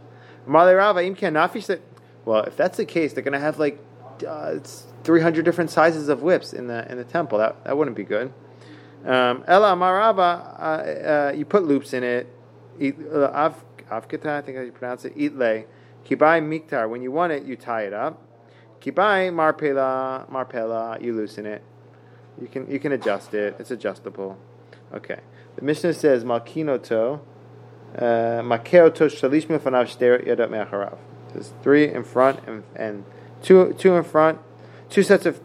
[2.24, 3.78] Well, if that's the case, they're going to have like
[4.26, 7.38] uh, it's 300 different sizes of whips in the in the temple.
[7.38, 8.32] That that wouldn't be good.
[9.04, 12.26] Um, Ella Amarava, uh, uh, you put loops in it.
[12.80, 15.16] Uh, Av avkita, I think how you pronounce it.
[15.16, 15.66] Itle.
[16.06, 16.88] Kibai miktar.
[16.88, 18.22] When you want it, you tie it up.
[18.80, 21.00] Kibai marpela marpela.
[21.02, 21.62] You loosen it.
[22.40, 23.56] You can you can adjust it.
[23.58, 24.38] It's adjustable.
[24.94, 25.20] Okay.
[25.56, 27.20] The Mishnah says malkinoto.
[27.96, 30.98] Makeoto shalish mifanav shter yadot me'acharav.
[31.32, 33.04] There's three in front and, and
[33.42, 34.38] two two in front,
[34.92, 35.40] two sets of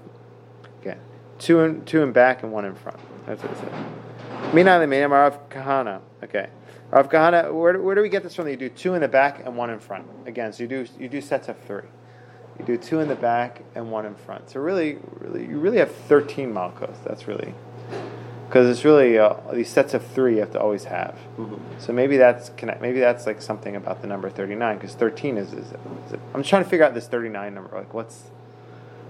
[0.82, 0.98] okay,
[1.40, 3.00] two in two in back and one in front.
[3.26, 4.54] That's what it says.
[4.54, 6.02] Mina the Me'am Rav Kahana.
[6.24, 6.48] Okay,
[6.92, 7.54] Rav Kahana.
[7.54, 8.46] Where, where do we get this from?
[8.46, 10.06] That you do two in the back and one in front.
[10.26, 11.88] Again, so you do you do sets of three.
[12.60, 14.50] You do two in the back and one in front.
[14.50, 16.98] So really, really, you really have thirteen malkos.
[17.06, 17.54] That's really
[18.48, 21.18] because it's really uh, these sets of three you have to always have.
[21.80, 22.82] So maybe that's connect.
[22.82, 26.44] Maybe that's like something about the number thirty nine because thirteen is, is, is I'm
[26.44, 27.78] trying to figure out this thirty nine number.
[27.78, 28.24] Like what's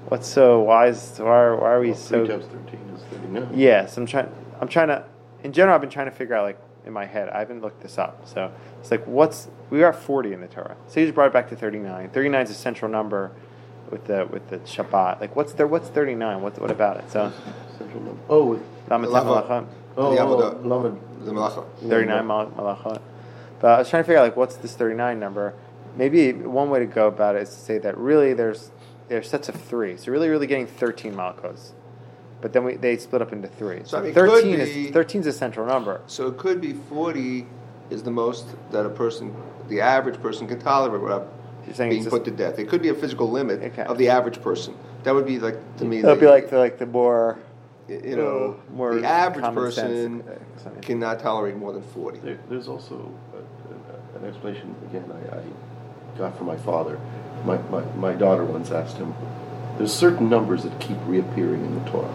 [0.08, 3.04] what's so why is why are, why are we Well, so three times thirteen is
[3.04, 3.50] thirty-nine.
[3.56, 4.30] Yes, I'm trying.
[4.60, 5.06] I'm trying to.
[5.44, 7.30] In general, I've been trying to figure out like in my head.
[7.30, 10.78] I haven't looked this up, so it's like what's we are 40 in the Torah.
[10.88, 12.10] So you just brought it back to 39.
[12.10, 13.32] 39 is a central number
[13.92, 15.22] with the with the Shabbat.
[15.22, 15.68] Like what's there?
[15.68, 16.42] What's 39?
[16.42, 17.12] What what about it?
[17.12, 17.32] So
[17.78, 18.22] Central number.
[18.30, 19.30] Oh, with, Lamed Lava.
[19.30, 19.68] Malachot,
[19.98, 20.16] oh, oh,
[21.24, 21.66] The malacha.
[21.88, 23.02] 39 Malachot.
[23.60, 25.54] But I was trying to figure out like what's this 39 number.
[25.96, 28.72] Maybe one way to go about it is to say that really there's
[29.08, 29.98] there's sets of three.
[29.98, 31.72] So really, really getting 13 Malachos.
[32.42, 33.82] But then we, they split up into three.
[33.86, 36.02] So, I mean, 13 could is be- 13 is a central number.
[36.08, 37.48] So it could be 40
[37.90, 39.36] is the most that a person,
[39.70, 41.34] the average person, can tolerate without
[41.66, 42.60] You're saying being it's put to death.
[42.60, 43.84] It could be a physical limit Okay.
[43.84, 44.76] of the average person.
[45.04, 46.00] That would be like to me.
[46.00, 47.40] It'll the, be like the like the more
[47.88, 50.24] you know more the average common sense, person
[50.66, 52.20] uh, cannot tolerate more than 40.
[52.20, 57.00] There, there's also a, a, an explanation, again, I, I got from my father.
[57.48, 59.16] My, my, my daughter once asked him,
[59.78, 62.14] there's certain numbers that keep reappearing in the Torah.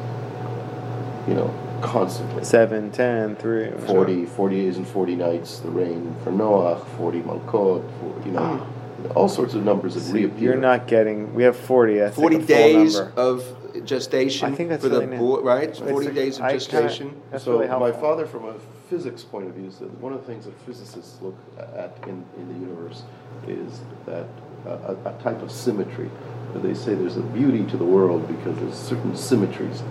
[1.27, 2.45] You know, constantly.
[2.45, 3.65] seven, ten, three.
[3.65, 8.33] or 40, 40 days and 40 nights, the rain for Noah, 40 Malkot, 40, you
[8.33, 8.67] know,
[9.09, 9.13] ah.
[9.15, 10.23] all sorts of numbers that something.
[10.25, 10.51] reappear.
[10.53, 11.35] You're not getting.
[11.35, 11.99] We have forty.
[11.99, 13.13] That's 40 like a days number.
[13.21, 15.19] of gestation I think that's for really neat.
[15.19, 15.75] boy, right?
[15.75, 17.23] 40 like- days of I kinda- gestation.
[17.31, 18.55] That's so really my father, from a
[18.91, 22.49] physics point of view, said one of the things that physicists look at in, in
[22.49, 23.05] the universe
[23.49, 24.27] is that
[24.67, 26.11] a, a type of symmetry.
[26.55, 29.83] They say there's a beauty to the world because there's certain symmetries.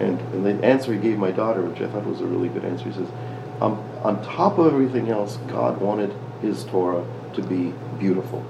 [0.00, 2.64] And, and the answer he gave my daughter, which I thought was a really good
[2.64, 3.08] answer, he says,
[3.60, 8.44] um, on top of everything else, God wanted his Torah to be beautiful.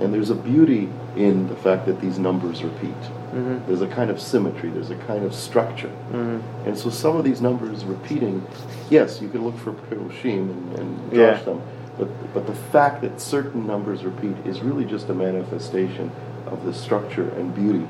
[0.00, 2.90] And there's a beauty in the fact that these numbers repeat.
[2.90, 3.66] Mm-hmm.
[3.66, 5.88] There's a kind of symmetry, there's a kind of structure.
[6.12, 6.68] Mm-hmm.
[6.68, 8.46] And so some of these numbers repeating,
[8.90, 11.34] yes, you can look for Pirushim and, and Yeah.
[11.34, 11.62] josh them,
[11.98, 16.10] but, but the fact that certain numbers repeat is really just a manifestation
[16.46, 17.86] of the structure and beauty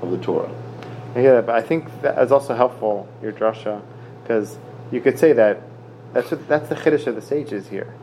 [0.00, 0.50] of the Torah.
[1.14, 3.82] That, but I think that is also helpful your drasha
[4.22, 4.58] because
[4.92, 5.62] you could say that
[6.12, 7.94] that's what, that's the chiddush of the sages here,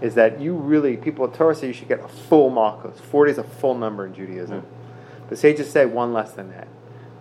[0.00, 3.00] is that you really people Torah say you should get a full malchus.
[3.00, 4.60] Forty is a full number in Judaism.
[4.60, 5.28] Hmm.
[5.28, 6.68] The sages say one less than that.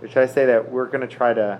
[0.01, 1.59] We try to say that we're going to try to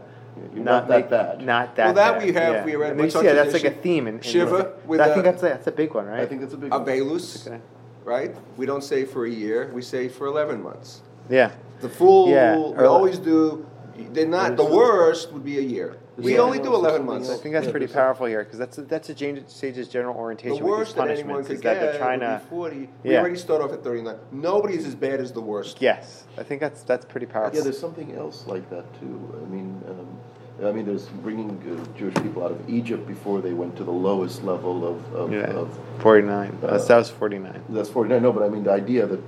[0.53, 1.45] You're not, not that make, bad.
[1.45, 2.65] Not that Well, that bad, we have- yeah.
[2.65, 4.99] we read And what's you our see, that's like a theme in, in Shiva with
[5.01, 6.19] I think that's a, that's a big one, right?
[6.21, 6.88] I think that's a big A one.
[6.88, 7.59] Belus, Okay.
[8.03, 8.36] right?
[8.57, 11.01] We don't say for a year, we say for 11 months.
[11.29, 11.51] Yeah.
[11.81, 13.65] The full, Yeah, we always do,
[14.13, 15.97] they're not, the worst would be a year.
[16.18, 16.39] We Yeah.
[16.39, 17.30] only do 11 months.
[17.30, 20.57] I think that's pretty powerful here because that's a, that's a James Sage's general orientation
[20.59, 22.41] The with worst that anyone could is that get they're trying would to.
[22.43, 22.89] be 40.
[23.03, 23.20] We Yeah.
[23.20, 24.16] already start off at 39.
[24.32, 25.82] Nobody's as bad as the worst.
[25.82, 27.57] Yes, I think that's that's pretty powerful.
[27.57, 29.20] Yeah, there's something else like that too.
[29.45, 33.51] I mean, um, I mean, there's bringing uh, Jewish people out of Egypt before they
[33.51, 35.47] went to the lowest level of, of, Yeah.
[35.51, 36.57] of 49.
[36.63, 37.61] Uh, Uh, that was 49.
[37.68, 38.22] that's 49.
[38.24, 39.20] No, but I mean the idea that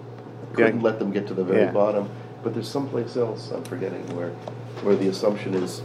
[0.54, 0.84] couldn't Yeah.
[0.84, 1.72] let them get to the very Yeah.
[1.72, 2.08] bottom.
[2.44, 4.30] But there's someplace else I'm forgetting where,
[4.84, 5.82] where the assumption is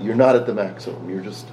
[0.00, 1.08] you're not at the maximum.
[1.08, 1.46] You're just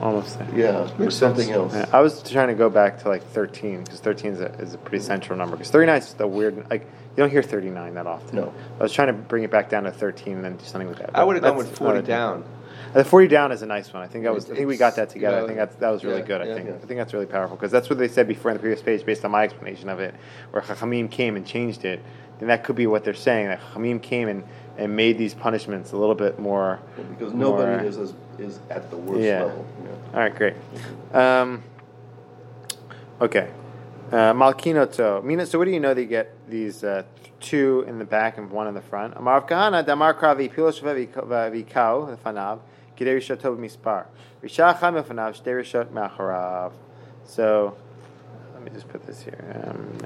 [0.00, 0.48] Almost there.
[0.54, 1.56] yeah, there's Makes something sense.
[1.56, 1.74] else.
[1.74, 4.74] Yeah, I was trying to go back to like 13 because 13 is a, is
[4.74, 5.56] a pretty central number.
[5.56, 8.36] Because 39 is the weird, like, you don't hear 39 that often.
[8.36, 8.54] No.
[8.78, 10.98] I was trying to bring it back down to 13 and then do something with
[10.98, 11.10] that.
[11.14, 12.44] I would have but gone with that's 40 down.
[12.94, 14.02] The 40 down is a nice one.
[14.02, 14.50] I think that was.
[14.50, 15.36] I think we got that together.
[15.36, 16.40] you I know, think that's, that was really yeah, good.
[16.42, 16.54] I yeah.
[16.54, 16.68] think.
[16.68, 16.74] Yeah.
[16.76, 19.04] I think that's really powerful because that's what they said before in the previous page,
[19.04, 20.14] based on my explanation of it,
[20.52, 22.00] where Chachamim came and changed it.
[22.38, 23.48] Then that could be what they're saying.
[23.48, 24.44] That Chachamim came and,
[24.78, 26.78] and made these punishments a little bit more.
[27.10, 29.42] Because nobody more- is as, is at the worst Yeah.
[29.42, 29.66] level.
[29.84, 29.90] Yeah.
[30.14, 30.54] All right, great.
[31.12, 31.62] Um,
[33.20, 33.50] okay.
[34.10, 35.22] Uh, Malkinoto.
[35.22, 37.02] Mina, so what do you know that you get these uh,
[37.40, 39.14] two in the back and one in the front?
[39.16, 42.60] Amar Kahana, Damar Kravi, Pilosh Vikau, the Fanav,
[42.96, 44.06] Gidei Rishot Tov Mispar.
[44.42, 46.72] Rishah Cham Fanav, Shtei Rishot Macharav.
[47.24, 47.76] So,
[48.54, 49.62] let me just put this here.
[49.66, 49.98] Um.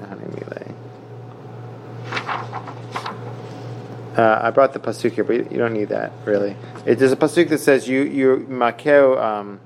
[4.15, 6.55] Uh, I brought the pasuk here, but you don't need that really.
[6.85, 9.59] It, there's a pasuk that says you you makeo um,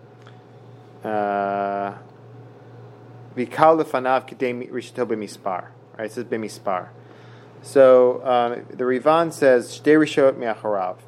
[1.03, 1.93] uh,
[3.35, 5.67] vikal lefanav k'dei rishato b'mispar.
[5.97, 6.87] Right, it says b'mispar.
[7.61, 10.99] So um, the Rivan says shtei rishot miacharav.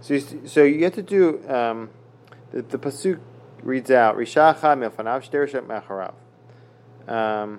[0.00, 1.90] So you, so you have to do um,
[2.52, 3.18] the, the pasuk
[3.62, 6.14] reads out rishacha milfanav shtei rishot miacharav.
[7.12, 7.58] Um,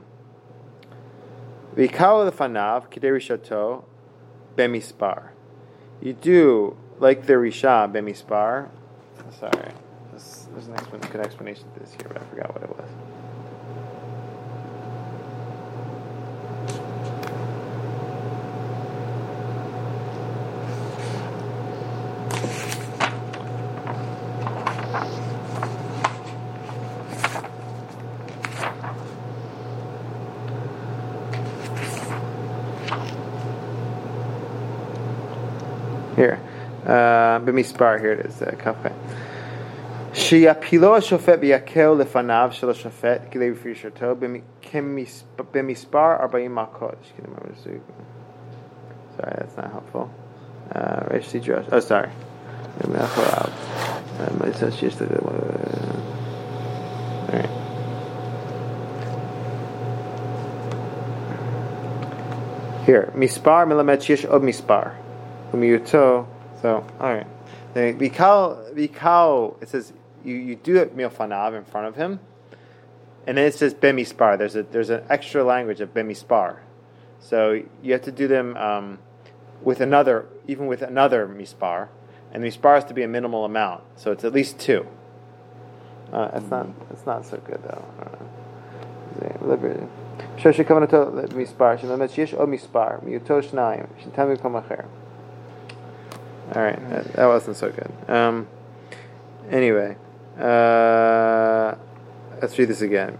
[1.76, 3.84] Vikal lefanav k'dei rishato
[4.56, 5.32] bemispar.
[6.02, 8.70] You do like the Risha bemispar.
[9.40, 9.72] Sorry,
[10.12, 12.90] there's, there's an explanation, good explanation to this here, but I forgot what it was.
[36.16, 36.40] Here,
[36.86, 38.01] uh, b'mispar.
[38.01, 38.43] Here it is.
[38.43, 38.91] Uh, kafe.
[40.13, 44.15] שיפילו השופט ויקל לפניו של השופט כדי בפרישתו
[45.53, 47.13] במספר 40 מכות.
[49.17, 50.09] Sorry, that's not helpful.
[50.75, 51.69] Uh, Reish Sidrash.
[51.73, 52.09] Oh, sorry.
[52.89, 53.49] מאחוריו.
[54.21, 55.07] Uh, it says just a-
[57.29, 57.51] Alright.
[62.87, 64.83] Here, mispar melamed שיש עוד מספר.
[65.55, 66.25] ומיעוטו,
[66.63, 66.67] so,
[67.01, 67.27] alright.
[67.76, 69.92] The vikal it says
[70.24, 72.22] you, you do it milfanav in front of him,
[73.28, 74.38] and then it says bemispar.
[74.38, 76.62] There's a there's an extra language of bemispar,
[77.20, 79.00] so you have to do them um,
[79.62, 81.90] with another even with another mispar,
[82.32, 83.84] and the mispar has to be a minimal amount.
[83.98, 84.88] So it's at least two.
[86.14, 86.50] Uh, it's mm-hmm.
[86.50, 87.86] not that's not so good though.
[88.00, 89.90] Uh, Liberated.
[90.38, 91.78] Shoshe kavanatol mispar.
[91.78, 93.04] Shemlemet sheyesh o mispar.
[93.04, 93.90] Miyutosh naim.
[94.02, 94.86] Shentam yikom acher.
[96.54, 97.92] All right, that, that wasn't so good.
[98.08, 98.48] Um,
[99.50, 99.98] anyway,
[100.40, 101.76] uh,
[102.42, 103.18] let's read this again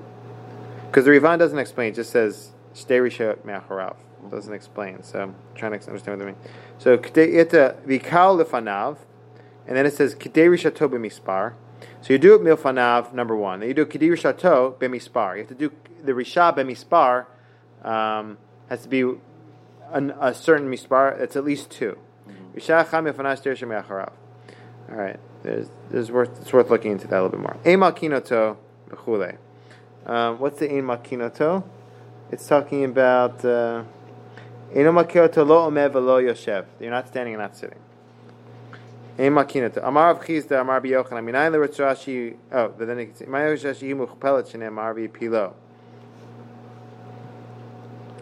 [0.88, 3.96] because the Rivan doesn't explain; it just says "Shterisha me'acharav."
[4.30, 6.36] Doesn't explain, so I'm trying to understand what they mean.
[6.78, 8.98] So "K'deita vikal lefanav,"
[9.68, 11.54] and then it says "K'derisha to b'mispar."
[12.02, 13.60] So you do it milfanav number one.
[13.60, 15.72] Then you do "K'derisha to b'mispar." You have to do
[16.04, 17.26] the rishat b'mispar."
[17.84, 18.38] Um,
[18.70, 19.02] has to be
[19.92, 21.18] an, a certain mispar.
[21.18, 21.98] That's at least two.
[24.88, 27.58] All right, there's, there's worth, it's worth looking into that a little bit more.
[30.06, 31.64] Um, what's the ema kinoto?
[32.32, 33.40] It's talking about
[36.24, 36.66] yoshev.
[36.80, 37.80] You're not standing and not sitting.
[39.20, 39.82] Ema kinoto.
[39.84, 41.24] Amar of Chisda amar biyochanan.
[41.24, 42.36] Minayin leritz Rashi.
[42.52, 45.54] Oh, but then it's Minayin Rashi muchpelet shene amar pilo.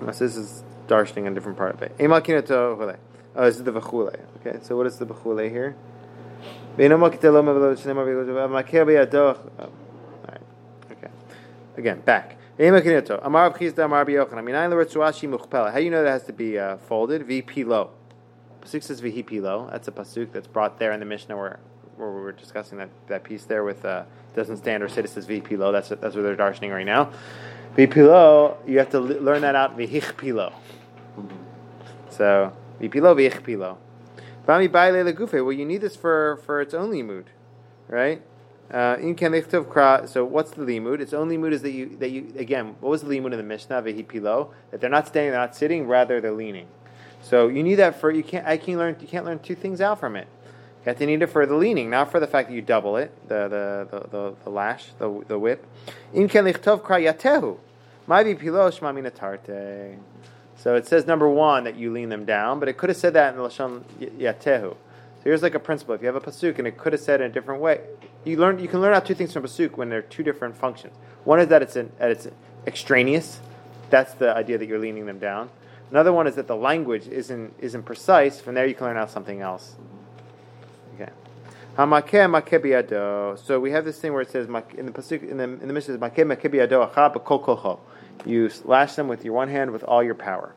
[0.01, 1.95] This is darshaning a different part of it.
[1.99, 2.97] Ema kinoto chule.
[3.35, 4.19] Oh, this is the v'chule.
[4.37, 5.75] Okay, so what is the v'chule here?
[9.59, 9.69] Oh,
[10.91, 11.11] okay.
[11.77, 12.37] Again, back.
[12.57, 12.91] How do you
[15.89, 17.27] know that has to be uh, folded?
[17.27, 17.89] Vehipilo.
[18.61, 19.71] Pasuk says Vehipilo.
[19.71, 21.59] That's a pasuk that's brought there in the Mishnah where,
[21.97, 24.03] where we were discussing that, that piece there with uh,
[24.35, 25.05] doesn't stand or sit.
[25.05, 25.71] It says Vehipilo.
[25.71, 27.11] That's that's what they're darshaning right now.
[27.75, 28.55] Vehipilo.
[28.67, 29.75] You have to learn that out.
[29.75, 30.53] Vihich pilo.
[32.09, 32.53] So
[32.83, 33.77] Vehipilo, vihich pilo.
[34.45, 37.25] Well, you need this for, for its own limud,
[37.87, 38.21] right?
[38.69, 40.99] Uh, so what's the limud?
[40.99, 42.75] Its own limud is that you that you again.
[42.79, 43.81] What was the limud in the Mishnah?
[43.83, 46.67] Vehipilo that they're not standing, they're not sitting, rather they're leaning.
[47.21, 48.45] So you need that for you can't.
[48.45, 48.97] I can learn.
[48.99, 50.27] You can't learn two things out from it.
[50.81, 52.97] You have to need it for the leaning, not for the fact that you double
[52.97, 55.65] it, the the the, the, the lash, the the whip.
[56.13, 57.57] In ken lichtov kra yatehu,
[58.07, 59.97] my vipilo shma tarte.
[60.63, 63.11] So it says number one that you lean them down, but it could have said
[63.15, 64.69] that in the lashon yatehu.
[64.69, 64.77] So
[65.25, 67.29] here's like a principle: if you have a pasuk and it could have said in
[67.29, 67.81] a different way,
[68.23, 70.95] you learn you can learn out two things from pasuk when they're two different functions.
[71.25, 72.29] One is that it's an, that it's
[72.65, 73.41] extraneous.
[73.89, 75.49] That's the idea that you're leaning them down.
[75.91, 78.39] Another one is that the language isn't isn't precise.
[78.39, 79.75] From there, you can learn out something else.
[80.95, 81.11] Okay.
[81.75, 85.73] So we have this thing where it says in the pasuk in the in the
[85.73, 85.99] Mishnah is
[88.25, 90.53] you lash them with your one hand with all your power.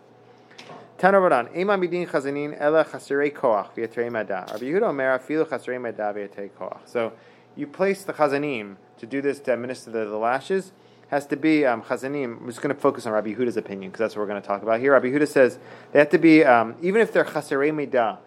[0.98, 4.46] Tanoradan, Ema midin chazanin ela chasirei koach v'yatrei mada.
[4.50, 6.78] Rabbi Yehuda Omer afilu chasirei mada v'yatrei koach.
[6.86, 7.12] So
[7.54, 10.72] you place the chazanim to do this to administer the, the lashes.
[11.08, 12.40] Has to be um, chazanim.
[12.40, 14.48] I'm just going to focus on Rabbi Yehuda's opinion because that's what we're going to
[14.48, 14.92] talk about here.
[14.92, 15.58] Rabbi Yehuda says
[15.92, 18.18] they have to be um, even if they're chasirei meda.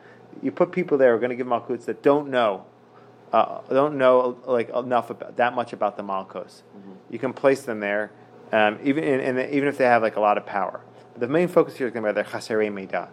[0.43, 2.65] You put people there who are going to give malkuts that don't know
[3.33, 6.61] uh, don't know like enough about that much about the malkos.
[6.77, 6.91] Mm-hmm.
[7.09, 8.11] You can place them there
[8.51, 10.81] um, even in, in, even if they have like a lot of power.
[11.13, 13.09] But the main focus here is going to be their chaserei meida.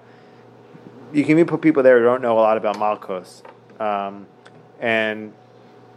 [1.12, 3.42] You can even put people there who don't know a lot about Malkos,
[3.80, 4.26] um,
[4.80, 5.32] and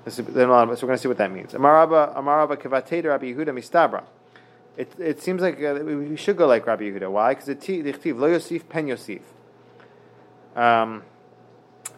[0.08, 1.54] so we're going to see what that means.
[1.54, 4.04] Amaraba Amaraba Kevatei Rabbi Yehuda Mistabra.
[4.78, 7.12] It, it seems like uh, we should go like Rabbi Yehuda.
[7.12, 7.34] Why?
[7.34, 9.22] Because the dichtiv lo Yosif pen Yosif.
[10.56, 11.04] Um,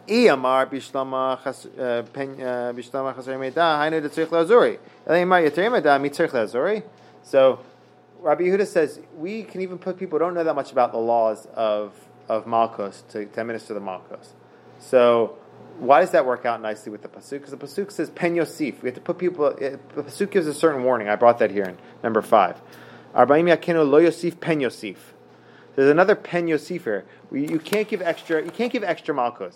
[0.08, 4.80] Iyamar bishlama uh, pen uh, bishlama chaserei meida hainu detzich lazuri.
[5.08, 6.84] Elimar yaterei meida mitzich lazuri.
[7.24, 7.60] So
[8.20, 11.00] Rabbi Yehuda says we can even put people who don't know that much about the
[11.00, 11.94] laws of
[12.30, 14.30] of Malkos to, to administer the Malkos.
[14.80, 15.38] So
[15.80, 17.32] why does that work out nicely with the pasuk?
[17.32, 18.82] Because the pasuk says pen yosif.
[18.82, 19.48] We have to put people.
[19.48, 21.10] It, the pasuk gives a certain warning.
[21.10, 22.62] I brought that here in number five.
[23.16, 24.98] Arbaim yakenu lo yosif pen yosif.
[25.76, 27.06] There's another pen yosif here.
[27.30, 28.44] We, you can't give extra.
[28.44, 29.56] You can't give extra malkos,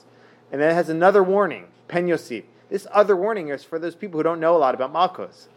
[0.51, 2.45] and then it has another warning pen yosif.
[2.69, 5.47] This other warning is for those people who don't know a lot about malkos.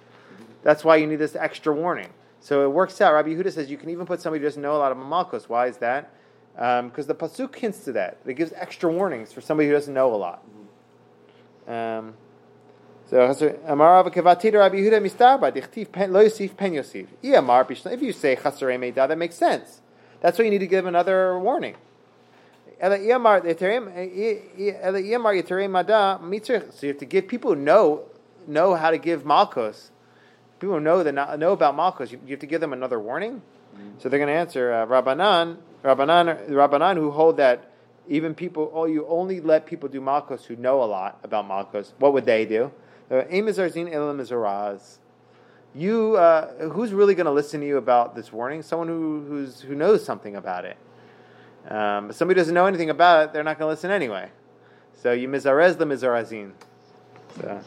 [0.63, 2.11] That's why you need this extra warning.
[2.41, 3.15] So it works out.
[3.15, 5.49] Rabbi Yehuda says you can even put somebody who doesn't know a lot of Malkos.
[5.49, 6.13] Why is that?
[6.55, 8.19] Because um, the pasuk hints to that.
[8.27, 10.45] It gives extra warnings for somebody who doesn't know a lot.
[11.67, 12.15] Um,
[13.09, 13.31] so.
[13.31, 13.55] If you
[18.13, 19.81] say Chasarei Meida, that makes sense.
[20.21, 21.77] That's why you need to give another warning.
[22.81, 23.11] So you
[26.89, 28.03] have to give people who know
[28.47, 29.91] know how to give malchus
[30.59, 33.43] people know that know about Malchus, you, you, have to give them another warning.
[33.75, 33.99] Mm-hmm.
[33.99, 37.71] So they're going to answer uh, Rabbanan, Rabbanan, Rabbanan, who hold that
[38.09, 41.93] even people, oh, you only let people do Malchus who know a lot about Malchus.
[41.99, 42.73] What would they do?
[45.75, 48.63] You, uh, who's really going to listen to you about this warning?
[48.63, 50.77] Someone who who's who knows something about it.
[51.69, 54.31] Um, somebody doesn't know anything about it, they're not going to listen anyway.
[54.95, 56.53] So you mizarez the mizarazin.
[57.41, 57.61] So.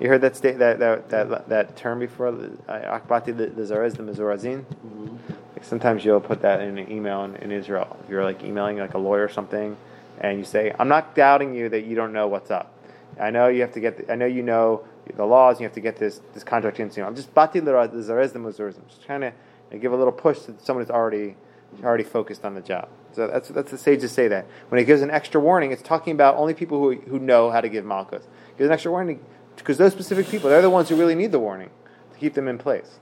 [0.00, 2.32] You heard that state that that that, that term before?
[2.32, 4.64] Akbati the, the Zarez the Mizurazin.
[4.64, 5.16] Mm-hmm.
[5.54, 7.96] Like sometimes you'll put that in an email in, in, Israel.
[8.02, 9.76] If you're like emailing like a lawyer or something,
[10.20, 12.74] and you say, "I'm not doubting you that you don't know what's up.
[13.20, 13.98] I know you have to get.
[13.98, 14.84] The, I know you know
[15.14, 15.56] the laws.
[15.56, 17.00] And you have to get this this contract into.
[17.00, 17.06] You.
[17.06, 18.86] I'm just bati the Zarez the Mizurazin.
[18.88, 19.32] Just trying to
[19.78, 21.36] give a little push to someone who's already
[21.82, 22.88] already focused on the job.
[23.12, 26.12] So that's that's the sages say that when it gives an extra warning, it's talking
[26.12, 28.26] about only people who who know how to give malchus.
[28.58, 29.24] Gives an extra warning
[29.56, 31.70] because those specific people, they're the ones who really need the warning
[32.12, 32.98] to keep them in place.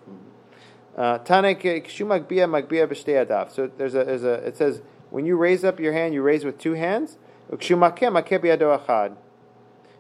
[0.97, 3.51] Uh, magbia magbia.
[3.51, 6.45] So there's a, there's a, it says, when you raise up your hand, you raise
[6.45, 7.17] with two hands.
[7.51, 9.17] Kshu makeh makeh b'yado.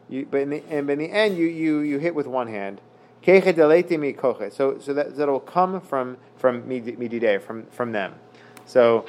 [0.08, 2.80] You, but in the, and in the end, you, you, you hit with one hand.
[3.24, 8.14] So, so that, that will come from from mididei, from from them.
[8.64, 9.04] So,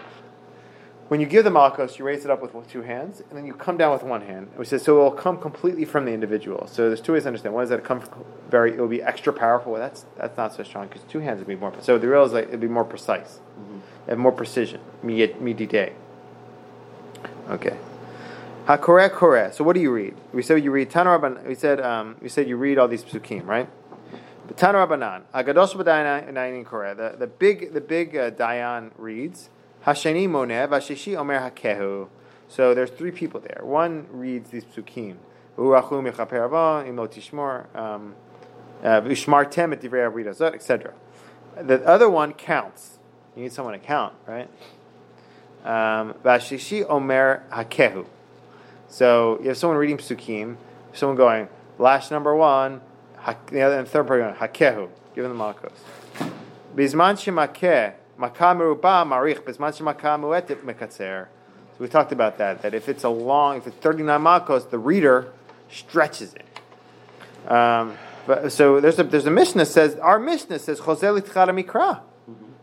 [1.11, 3.53] when you give the malchus, you raise it up with two hands, and then you
[3.53, 4.47] come down with one hand.
[4.55, 6.67] Which says so it will come completely from the individual.
[6.67, 7.53] So there's two ways to understand.
[7.53, 8.05] One is that it comes
[8.49, 9.73] very, it will be extra powerful.
[9.73, 11.73] Well, that's that's not so strong because two hands would be more.
[11.81, 13.79] So the real is like it'd be more precise, mm-hmm.
[14.09, 14.79] and more precision.
[15.03, 15.91] Mididei.
[17.49, 17.75] Okay.
[18.67, 19.51] Hakore kore.
[19.51, 20.15] So what do you read?
[20.31, 21.45] We said you read Tanaraban.
[21.45, 23.67] We said um, we said you read all these psukim, right?
[24.53, 25.23] Tanarabanan.
[25.35, 26.93] Agados b'dayanin kore.
[26.93, 29.49] The the big the big uh, Dayan reads
[29.85, 32.07] Hasheni moneh v'ashishi omer hakehu.
[32.47, 33.61] So there's three people there.
[33.63, 35.17] One reads these psukim.
[35.57, 38.15] Urachu mechaper avon imo tishmor um,
[38.83, 40.93] uh, et divrei avidazot, etc.
[41.55, 42.99] The other one counts.
[43.35, 44.49] You need someone to count, right?
[45.63, 48.05] Um, v'ashishi omer hakehu.
[48.87, 50.57] So you have someone reading psukim,
[50.93, 51.47] someone going,
[51.79, 52.81] lash number one,
[53.47, 55.71] the other and third part going, hakehu, them the malchus.
[56.75, 61.27] Bizman shemakeh, makah meruba marich, bizman shemakah muetit mekatzer.
[61.73, 64.77] So we talked about that, that if it's a long, if it's 39 makos, the
[64.77, 65.31] reader
[65.69, 67.51] stretches it.
[67.51, 67.97] Um,
[68.27, 72.01] but, so there's a there's a Mishnah says our Mishnah says Chosel mikra.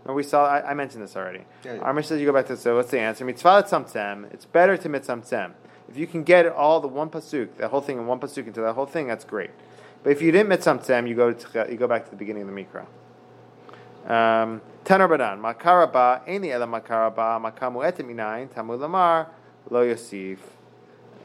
[0.05, 1.45] And we saw I, I, mentioned this already.
[1.65, 1.81] Yeah, yeah.
[1.81, 3.25] Our Mishnah says you go back to so what's the answer?
[3.25, 4.33] Mitzvah tzamtzem.
[4.33, 5.53] It's better to mitzamtzem.
[5.89, 8.61] If you can get all the one pasuk, the whole thing in one pasuk into
[8.61, 9.51] that whole thing, that's great.
[10.03, 12.55] But if you didn't mitzamtzem, you go to, you go back to the beginning of
[12.55, 12.87] the mikra.
[14.11, 19.27] Um, Tanar badan makaraba any other makaraba makamu minayin tamu lamar
[19.69, 20.39] lo yosif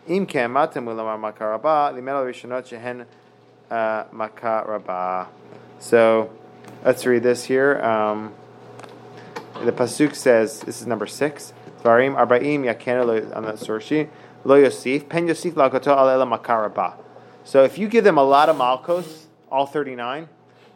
[0.06, 3.06] im kem matamu lamar makaraba limel rishonot shehen
[3.72, 5.28] uh, makaraba.
[5.80, 6.30] So
[6.84, 7.82] let's read this here.
[7.82, 8.34] Um,
[9.64, 11.54] the pasuk says this is number six.
[11.84, 14.10] Varim arba'im yakenu on the source.
[14.44, 16.96] Lo Yosif, Pen Yosif Lakoto Alela Makaraba.
[17.46, 20.28] So if you give them a lot of Malkos, all 39,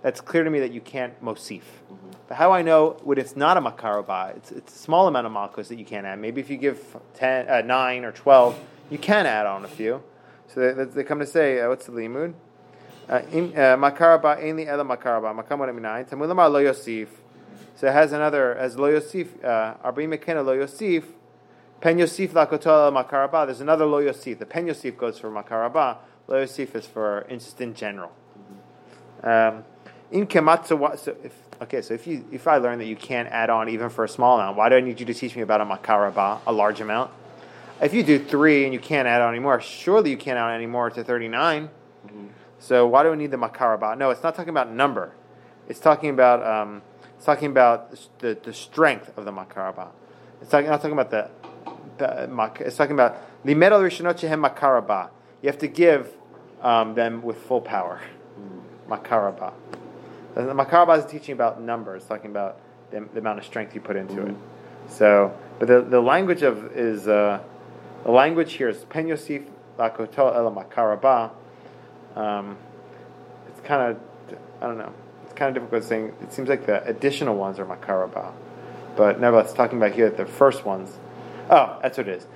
[0.08, 1.60] that's clear to me that you can't Mosif.
[1.60, 2.12] Mm-hmm.
[2.30, 5.34] But how I know when it's not a Makaraba, it's, it's a small amount of
[5.34, 6.18] Malkos that you can't add.
[6.18, 8.58] Maybe if you give 10, uh, 9 or 12,
[8.90, 10.02] you can add on a few.
[10.48, 12.36] So they, they come to say, uh, what's the limud?
[13.10, 13.20] Uh, uh,
[13.76, 17.10] makaraba ainli ela makaraba makamon nine tamulamar lo yosif.
[17.76, 21.04] So it has another as lo yosif uh, arba'im mekena lo yosif
[21.82, 23.46] Pen Yosif Lakotola Makaraba.
[23.46, 24.40] There's another Lo Yosif.
[24.40, 25.98] The Pen Yosif goes for Makaraba.
[26.28, 28.12] Lo Yosif is for interest in general.
[29.22, 29.64] Um,
[30.12, 33.50] in Kematsu, so if, okay, so if you if I learn that you can't add
[33.50, 35.62] on even for a small amount, why do I need you to teach me about
[35.62, 37.12] a Makaraba, a large amount?
[37.82, 40.56] If you do three and you can't add on anymore, surely you can't add on
[40.56, 41.70] anymore to 39.
[42.08, 42.28] Mm-hmm.
[42.60, 43.98] So why do we need the Makaraba?
[43.98, 45.14] No, it's not talking about number.
[45.68, 46.82] It's talking about um,
[47.16, 49.90] it's talking about the, the strength of the Makaraba.
[50.42, 51.30] It's talking, not talking about the
[52.30, 55.10] mak it's talking about the metal rishonot makaraba.
[55.42, 56.14] You have to give
[56.62, 58.02] um, them with full power.
[58.88, 59.54] Makaraba.
[60.46, 62.60] The makaraba is teaching about numbers, talking about
[62.92, 64.30] the, the, amount of strength you put into mm-hmm.
[64.30, 64.36] it.
[64.90, 67.42] So, but the, the language of is uh,
[68.04, 69.46] the language here is pen yosif
[69.78, 71.32] lakoto el makaraba.
[72.16, 72.58] Um,
[73.48, 74.94] it's kind of I don't know.
[75.24, 76.14] It's kind of difficult saying.
[76.22, 78.34] It seems like the additional ones are makaraba,
[78.96, 80.98] but nevertheless, talking about here that the first ones
[81.50, 82.28] Oh, that's what it is.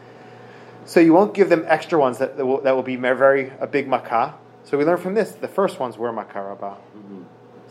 [0.85, 3.67] So you won't give them extra ones that, that, will, that will be very a
[3.67, 4.33] big makah.
[4.63, 6.77] So we learn from this the first ones were makaraba.
[6.77, 7.23] Mm-hmm.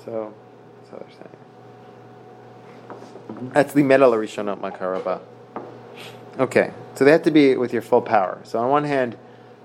[0.04, 0.34] So
[0.80, 1.36] that's what they're saying.
[3.52, 5.20] That's the metal rishonot makaraba.
[6.38, 8.40] Okay, so they have to be with your full power.
[8.44, 9.16] So on one hand,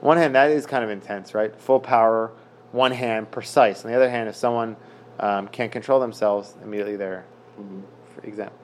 [0.01, 1.55] one hand that is kind of intense, right?
[1.55, 2.31] Full power,
[2.71, 3.85] one hand precise.
[3.85, 4.75] On the other hand, if someone
[5.19, 7.25] um, can't control themselves, immediately they're,
[7.59, 7.81] mm-hmm.
[8.13, 8.57] for example,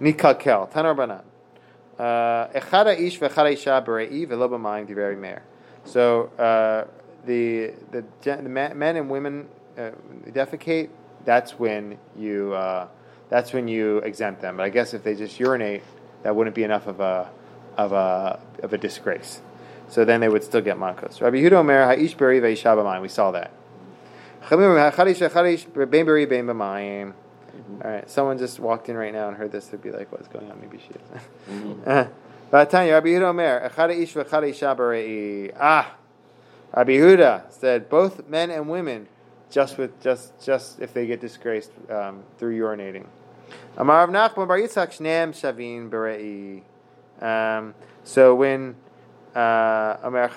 [0.00, 1.22] nikakel tanar banan.
[1.98, 2.48] Uh,
[5.84, 6.84] so uh,
[7.26, 9.48] the the the men and women
[9.78, 9.90] uh,
[10.28, 10.88] defecate.
[11.24, 12.88] That's when you uh,
[13.28, 14.56] that's when you exempt them.
[14.56, 15.82] But I guess if they just urinate,
[16.22, 17.30] that wouldn't be enough of a
[17.76, 19.40] of a of a disgrace.
[19.88, 21.20] So then they would still get malkos.
[21.20, 23.50] Rabbi Yehuda Omer ha'ish beri ve'isha We saw that.
[27.84, 29.66] All right, someone just walked in right now and heard this.
[29.66, 31.22] They'd be like, "What's going on?" Maybe she is.
[31.50, 32.10] Mm-hmm.
[32.52, 32.66] Ah,
[36.76, 39.08] Rabbi Yehuda said both men and women,
[39.52, 43.06] just with just just if they get disgraced um, through urinating.
[43.76, 46.62] Amar Nachman Bar Yitzchak Shneim Shavin Berei.
[47.22, 48.74] Um, so when
[49.36, 50.28] uh, Amar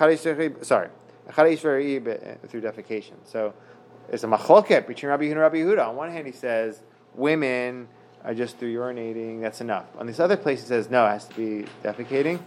[0.62, 0.90] sorry,
[2.48, 3.14] through defecation.
[3.24, 3.54] So
[4.10, 5.88] it's a machloket between Rabbi Yehuda and Rabbi Yehuda.
[5.88, 6.82] On one hand, he says
[7.14, 7.88] women
[8.22, 9.86] are just through urinating, that's enough.
[9.98, 12.38] On this other place, he says no, it has to be defecating.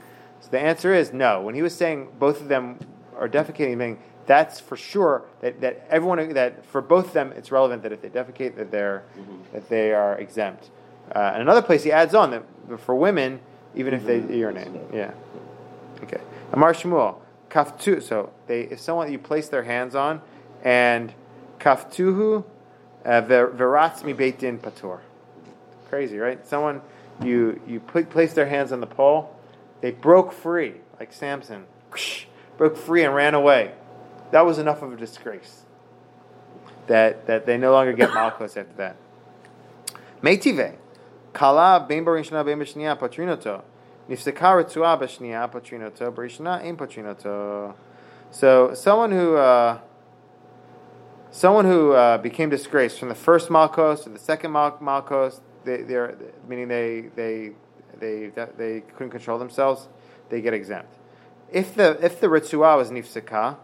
[0.42, 1.42] So the answer is no.
[1.42, 2.80] When he was saying both of them
[3.18, 4.00] are defecating, meaning
[4.30, 8.02] that's for sure that, that everyone that for both of them it's relevant that if
[8.02, 9.54] they defecate that they're Mm-hmm.
[9.54, 10.70] that they are exempt.
[11.16, 12.44] Uh, and another place he adds on that
[12.80, 13.40] for women,
[13.76, 14.36] even if they Mhm.
[14.38, 15.12] urinate, yeah.
[16.04, 16.22] Okay.
[16.54, 17.16] Amar Shmuel,
[17.50, 18.02] kaftu.
[18.02, 20.22] So they, if someone you place their hands on,
[20.64, 21.12] and
[21.60, 22.44] kaftuhu,
[23.06, 25.00] uh, veratz mi beit din patur.
[25.90, 26.46] Crazy, right?
[26.46, 26.82] Someone
[27.24, 29.36] you you put, place their hands on the pole,
[29.82, 31.66] they broke free like Samson,
[32.58, 33.72] broke free and ran away.
[34.32, 35.64] That was enough of a disgrace.
[36.88, 38.98] That that they no longer get malchus after that.
[40.22, 40.76] Meitive,
[41.34, 43.64] kala ben barishna ben b'shniya patrinoto.
[44.10, 47.76] Nifseka ritzua b'shniya patrinoto, barishna ein patrinoto.
[48.32, 49.80] So someone who uh,
[51.32, 55.84] someone who uh, became disgraced from the first malchus to the second mal- malchus, they,
[55.84, 56.18] they're
[56.48, 57.52] meaning they they
[58.00, 59.88] they they couldn't control themselves,
[60.30, 60.94] they get exempt.
[61.52, 63.58] If the if the ritzua was nifseka,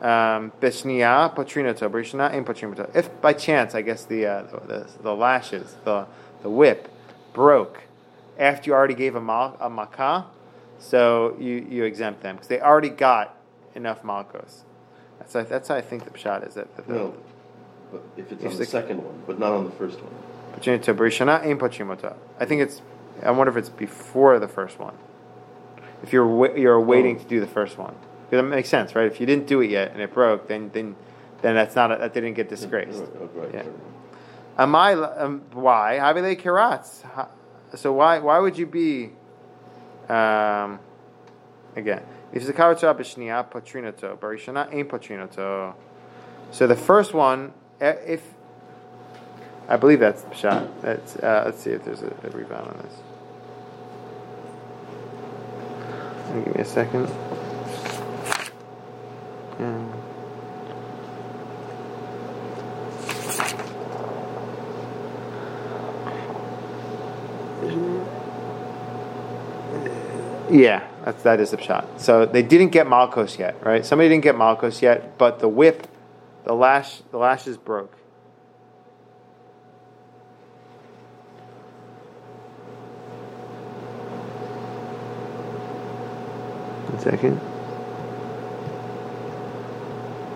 [0.00, 2.44] um, b'shniya patrinoto, barishna ein.
[2.94, 6.06] If by chance, I guess the, uh, the, the lashes, the
[6.42, 6.88] the whip
[7.32, 7.84] broke
[8.38, 10.26] after you already gave a, mal, a makah,
[10.78, 13.36] so you, you exempt them because they already got
[13.74, 14.64] enough malchus.
[15.18, 17.14] That's how, that's how I think the pshat is that, No,
[17.90, 20.12] but if it's If on the- second one, but not on the first one.
[20.60, 22.14] patrinoto barishna ein patrinoto.
[22.38, 22.82] I think it's.
[23.22, 24.94] I wonder if it's before the first one.
[26.02, 27.22] If you're wa- you're waiting Oh.
[27.22, 27.94] to do the first one,
[28.34, 29.06] because that makes sense, right?
[29.06, 30.96] If you didn't do it yet and it broke, then then
[31.42, 33.04] then that's not a, that didn't get disgraced.
[33.34, 33.62] Right, Yeah.
[34.58, 34.92] Am I?
[34.94, 35.98] Um, why?
[36.00, 37.02] Havile kiratz.
[37.02, 37.28] Ha-
[37.76, 38.18] So why?
[38.18, 39.10] Why would you be?
[40.08, 40.80] Um,
[41.76, 45.74] again, if zakaratza b'shniya patrinoto, barishana ain't patrinoto.
[46.50, 48.22] So the first one, if
[49.68, 50.82] I believe that's the shot.
[50.82, 52.94] That's uh, let's see if there's a, a rebound on this.
[56.44, 57.08] Give me a second.
[70.50, 72.00] Yeah, that's, that is the shot.
[72.00, 73.84] So they didn't get Malkos yet, right?
[73.84, 75.88] Somebody didn't get Malkos yet, but the whip,
[76.44, 77.96] the lash, the lashes broke.
[86.86, 87.40] One second.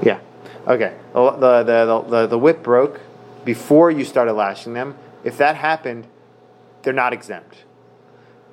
[0.03, 0.19] Yeah.
[0.69, 0.95] Okay.
[1.15, 3.01] The, the, the, the, the whip broke
[3.45, 4.97] before you started lashing them.
[5.25, 6.07] If that happened,
[6.83, 7.65] they're not exempt.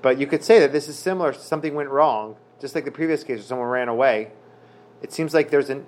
[0.01, 1.34] But you could say that this is similar.
[1.34, 4.32] Something went wrong, just like the previous case where someone ran away.
[5.01, 5.86] It seems like there's an.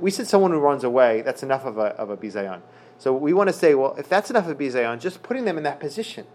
[0.00, 1.22] We said someone who runs away.
[1.22, 2.62] That's enough of a of a bizayon.
[2.98, 5.58] So we want to say, well, if that's enough of a bizayon, just putting them
[5.58, 6.26] in that position,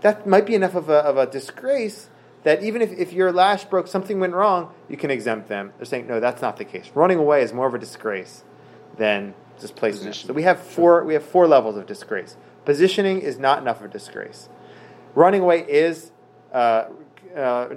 [0.00, 2.10] that might be enough of a of a disgrace
[2.42, 5.72] that even if, if your lash broke, something went wrong, you can exempt them.
[5.76, 6.90] They're saying, no, that's not the case.
[6.94, 8.44] Running away is more of a disgrace
[8.96, 10.08] than just placing them.
[10.10, 10.28] Position.
[10.28, 12.36] So we have four we have four levels of disgrace.
[12.64, 14.48] Positioning is not enough of disgrace.
[15.14, 16.12] Running away is
[16.52, 16.86] uh,
[17.36, 17.68] uh,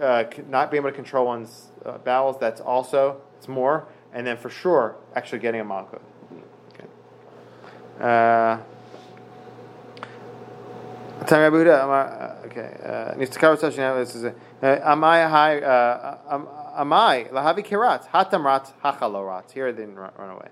[0.00, 2.36] uh, not being able to control one's uh, bowels.
[2.38, 6.00] That's also it's more, and then for sure, actually getting a malchut.
[6.72, 6.86] Okay.
[8.00, 8.58] Uh,
[11.26, 12.76] Huda, uh, Okay.
[12.84, 15.60] uh, This is a- Amai hai.
[15.60, 19.50] uh, am- Amai lahavi kirat hatamrat hachalorat.
[19.50, 20.48] Here it didn't run away.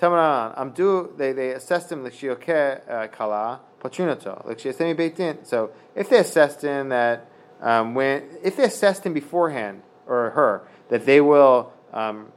[0.00, 1.16] Tamaran amdu.
[1.16, 5.46] They they assessed him l'shioke uh, kala patrinato l'shiasemi beitin.
[5.46, 7.28] So if they assessed him that
[7.60, 12.32] um, when if they assessed him beforehand or her that they will um,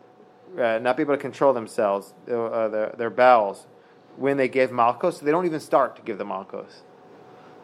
[0.58, 3.68] uh, not be able to control themselves uh, their, their bowels
[4.16, 6.82] when they give malchus, so they don't even start to give the malchus.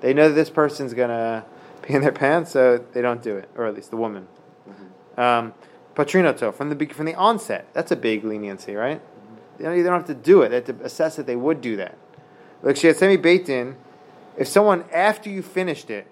[0.02, 1.46] They know that this person's gonna
[1.82, 4.28] pee in their pants, so they don't do it, or at least the woman.
[5.18, 5.54] Um,
[5.96, 7.68] patrinoto from the from the onset.
[7.74, 9.02] That's a big leniency, right?
[9.58, 10.49] They don't, they don't have to do it.
[10.49, 11.97] They have to assess that they would do that.
[12.62, 13.76] Like Shiatsemi Beitin,
[14.38, 16.08] if someone after you finished it,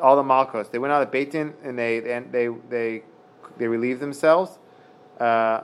[0.00, 3.02] all the malchus, they went out of Beitin and they they they
[3.58, 4.58] they relieved themselves.
[5.18, 5.62] Uh,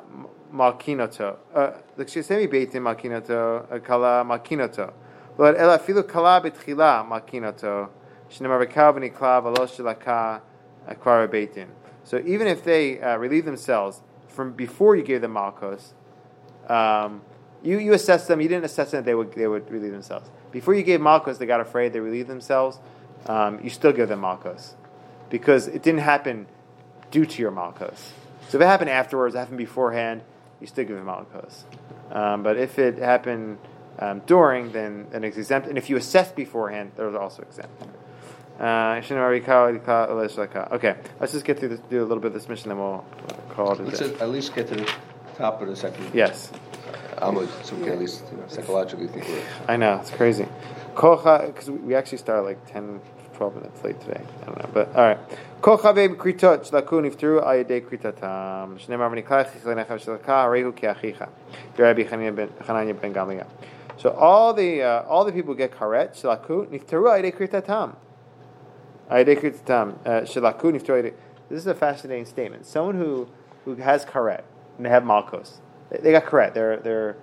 [0.52, 1.36] malkinoto.
[1.54, 4.92] Uh, Like Shiatsemi Beitin malkinoto uh, kala malkinoto.
[5.36, 7.88] But ela filu kala betchila malkinoto.
[8.30, 10.40] V'lo shelaka
[10.88, 11.66] akvara Beitin.
[12.04, 15.94] So even if they uh, relieve themselves from before you gave them malchus,
[16.70, 17.22] um,
[17.62, 18.40] you, you assessed them.
[18.40, 20.30] You didn't assess them that they would they would relieve themselves.
[20.50, 21.92] Before you gave malchus, they got afraid.
[21.92, 22.78] They relieved themselves.
[23.26, 24.74] Um, you still give them malchus
[25.28, 26.46] because it didn't happen
[27.10, 28.12] due to your malchus.
[28.48, 30.22] So if it happened afterwards, it happened beforehand,
[30.60, 31.64] you still give them malchus.
[32.10, 33.58] Um, but if it happened
[33.98, 35.68] um, during, then, then it's exempt.
[35.68, 37.82] And if you assess beforehand, they're also exempt.
[38.58, 39.00] Uh,
[40.72, 43.04] okay, let's just get through this, do a little bit of this mission, then we'll
[43.50, 43.80] call it.
[43.80, 44.92] Let's at least get to the
[45.36, 46.10] top of the second.
[46.12, 46.50] Yes.
[47.20, 47.48] Amud
[47.88, 49.42] at least uh, psychologically think we're.
[49.68, 50.46] I know it's crazy.
[50.94, 53.00] Kocha, because we actually start like 10,
[53.34, 54.22] 12 minutes late today.
[54.42, 55.18] I don't know, but all right.
[55.60, 57.10] Kritot shlakun
[57.42, 61.28] ayade kritatam shlaka kiachicha
[63.00, 63.46] ben Gamliel.
[63.98, 67.96] So all the uh, all the people get karet shlakun ayade kritatam
[69.10, 71.12] ayade kritatam uh, shlakun.
[71.50, 72.64] This is a fascinating statement.
[72.64, 73.28] Someone who
[73.66, 74.42] who has karet
[74.78, 75.60] and they have malchus
[75.90, 76.54] they, got karet.
[76.54, 77.16] They're they're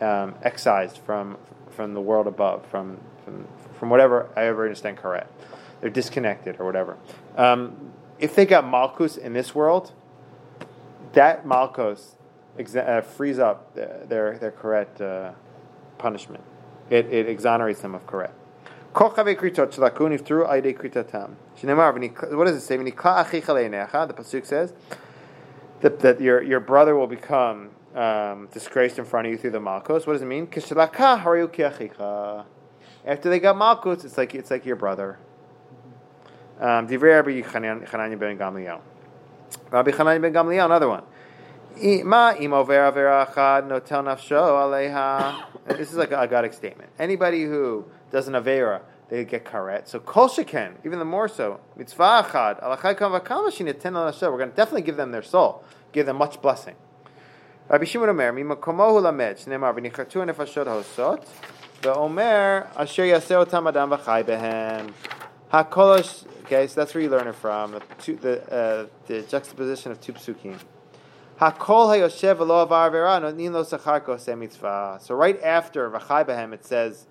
[0.00, 1.38] um, excised from
[1.70, 3.46] from the world above, from from
[3.78, 5.26] from whatever I ever understand karet.
[5.80, 6.96] They're disconnected or whatever.
[7.36, 9.92] Um, if they got malchus in this world,
[11.12, 12.14] that malchus
[12.58, 15.00] exa- uh, frees up their their, karet.
[15.00, 15.32] Uh,
[16.02, 16.42] punishment.
[16.90, 18.32] It, it exonerates them of karet.
[18.92, 19.36] What does
[22.56, 22.76] it say?
[22.76, 22.92] The
[24.18, 24.74] pasuk says
[25.80, 29.60] that, that your, your brother will become um, disgraced in front of you through the
[29.60, 30.06] malchus.
[30.06, 30.48] What does it mean?
[33.04, 35.18] After they got malchus, it's like it's like your brother.
[36.60, 37.40] Um, Rabbi
[39.90, 40.64] Chananya ben Gamliel.
[40.64, 41.02] Another one.
[41.74, 42.02] This
[45.90, 46.90] is like a agadic statement.
[46.98, 49.88] Anybody who does an avera, they get karet.
[49.88, 51.60] So kol sheken, even the more so.
[51.76, 56.74] Mitzvah achad We're going to definitely give them their soul, give them much blessing.
[57.72, 61.26] Rabbi Shimon Omer, mimakomo hu lamed, shneimar v'nichatu nefashot hosot,
[61.80, 64.92] ve'omer asher yaseh otam adam v'chai behem.
[65.50, 69.98] Hakolosh, okay, so that's where you learn it from, the, the, uh, the juxtaposition of
[70.02, 70.58] two psukim.
[71.40, 74.98] Hakol hayoshev v'lo avar avera notin lo sachar mitzvah.
[75.00, 77.06] So right after v'chai behem it says,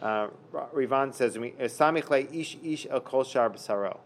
[0.00, 0.28] uh,
[0.72, 3.98] Rivan says, samich ish ish el kol shar b'saro.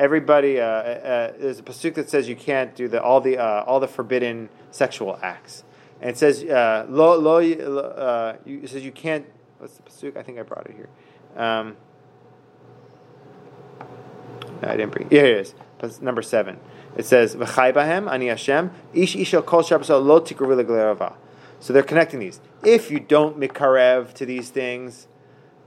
[0.00, 3.64] Everybody, uh, uh, there's a pasuk that says you can't do the all the uh,
[3.64, 5.62] all the forbidden sexual acts,
[6.00, 7.36] and it says uh, lo lo.
[7.36, 9.26] Uh, you, it says you can't.
[9.58, 10.16] What's the pasuk?
[10.16, 10.88] I think I brought it here.
[11.36, 11.76] Um,
[14.62, 15.10] no, I didn't bring.
[15.10, 16.00] Here it is.
[16.00, 16.58] Number seven.
[16.96, 21.16] It says, V'chai bahem, ani Hashem, ish isha kol lo tikru
[21.60, 22.40] So they're connecting these.
[22.64, 25.06] If you don't mikarev to these things,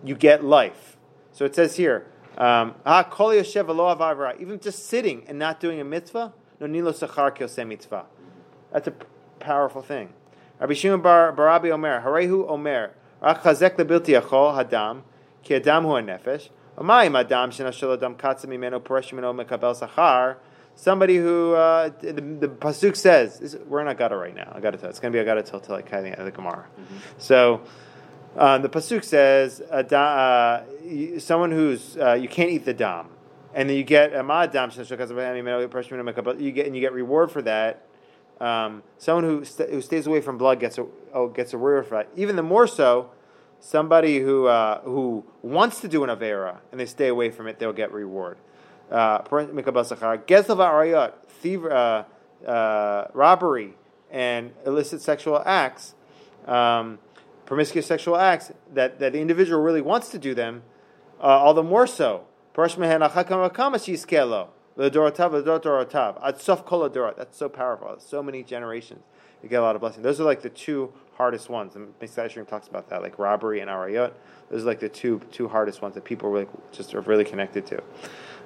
[0.04, 0.98] you get life.
[1.32, 2.08] So it says here,
[2.38, 6.92] um, ah Kol Yeshev alav even just sitting and not doing a mitzvah, no nilo
[6.92, 8.06] sachar kyose mitzvah.
[8.72, 8.94] That's a
[9.40, 10.10] powerful thing.
[10.60, 15.02] Rabbi Shimon bar Barabi Omer, Harehu Omer, Rak chazek lebilti hadam,
[15.44, 20.38] ki adam hu nefesh, Amayim adam shenashel adam katzim imeno poresh imeno mekabel sachar,
[20.76, 24.52] somebody who uh, the, the pasuk says we're in a gutter right now.
[24.56, 26.26] I got to tell it's going to be a gutter till till like kind of
[26.26, 26.66] the Gemara.
[26.80, 26.98] Mm-hmm.
[27.20, 27.62] So
[28.38, 30.64] um, the pasuk says uh,
[31.20, 33.08] someone who's uh, you can't eat the dam,
[33.54, 37.86] and then you get a mad dam you get and you get reward for that.
[38.42, 41.88] Um, someone who st- who stays away from blood gets a oh, gets a reward
[41.88, 42.10] for that.
[42.16, 43.12] Even the more so.
[43.66, 47.60] Somebody who uh, who wants to do an avera and they stay away from it,
[47.60, 48.38] they'll get reward
[48.94, 49.20] uh,
[51.72, 52.04] uh,
[52.48, 53.74] uh, robbery,
[54.12, 55.96] and illicit sexual acts,
[56.46, 57.00] um,
[57.46, 60.64] promiscuous sexual acts, that, that the individual really wants to do them,
[61.20, 62.26] uh, all the more so.
[67.18, 67.96] That's so powerful.
[68.00, 69.04] So many generations.
[69.41, 70.04] You get a lot of blessing.
[70.04, 71.76] Those are like the two hardest ones.
[71.76, 72.48] And Mr.
[72.48, 74.14] talks about that, like robbery and arayot.
[74.50, 77.66] Those are like the two two hardest ones that people really just are really connected
[77.68, 77.84] to.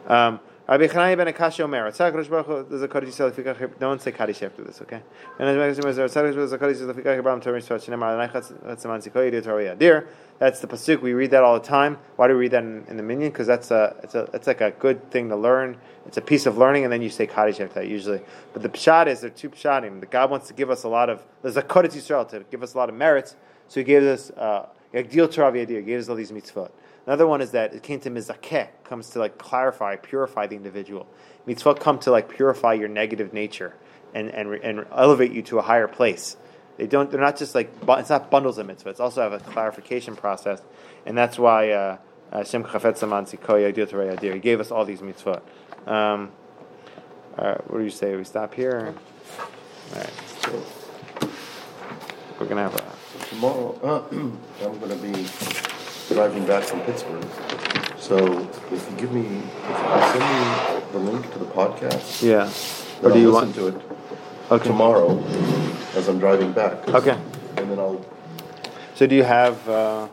[0.08, 4.12] Um, Rabbi Chananya ben Akashya Omer, Tzach Baruch Hu, there's a Kaddish Yisrael, don't say
[4.12, 5.02] Kaddish after this, okay?
[5.40, 10.08] And as Rosh Baruch Hu, there's Kaddish Lefikach Abraham Torah Yidir Torah Yadir.
[10.40, 11.02] That's the pasuk.
[11.02, 11.98] We read that all the time.
[12.18, 13.32] Why do we read that in, in the minyan?
[13.32, 15.78] Because that's a, it's a, it's like a good thing to learn.
[16.06, 18.20] It's a piece of learning, and then you say Kaddish after that usually.
[18.52, 20.02] But the pshat is there are two pshatim.
[20.02, 21.24] The God wants to give us a lot of.
[21.44, 23.38] There's a Kaddish Yisrael to give us a lot of merits.
[23.70, 25.86] So He gave us uh, Yagdil Torah Yadir.
[25.86, 26.72] Gave us all these mitzvot.
[27.08, 31.08] Another one is that it came to mizakeh, comes to like clarify, purify the individual.
[31.48, 33.74] Mitzvot come to like purify your negative nature
[34.14, 36.36] and, and, and elevate you to a higher place.
[36.76, 37.10] They don't.
[37.10, 38.88] They're not just like it's not bundles of mitzvahs.
[38.88, 40.62] It's also have a clarification process,
[41.06, 41.98] and that's why uh,
[42.32, 43.26] Hashem chafetz aman
[44.34, 45.42] He gave us all these mitzvot.
[45.88, 46.32] Um,
[47.38, 48.16] all right, what do you say?
[48.16, 48.94] We stop here.
[49.96, 50.14] All right.
[52.40, 53.80] We're gonna have a tomorrow.
[53.82, 54.16] Uh,
[54.66, 55.26] I'm gonna be
[56.10, 57.26] driving back from Pittsburgh.
[58.00, 58.18] So
[58.72, 62.50] if you give me, if you send me the link to the podcast, yeah,
[63.02, 63.82] or do I'll you listen want to it
[64.52, 64.68] okay.
[64.68, 65.24] tomorrow
[65.96, 66.88] as I'm driving back?
[66.88, 67.18] Okay,
[67.58, 68.04] and then I'll
[68.96, 69.68] So do you have?
[69.68, 70.08] Uh,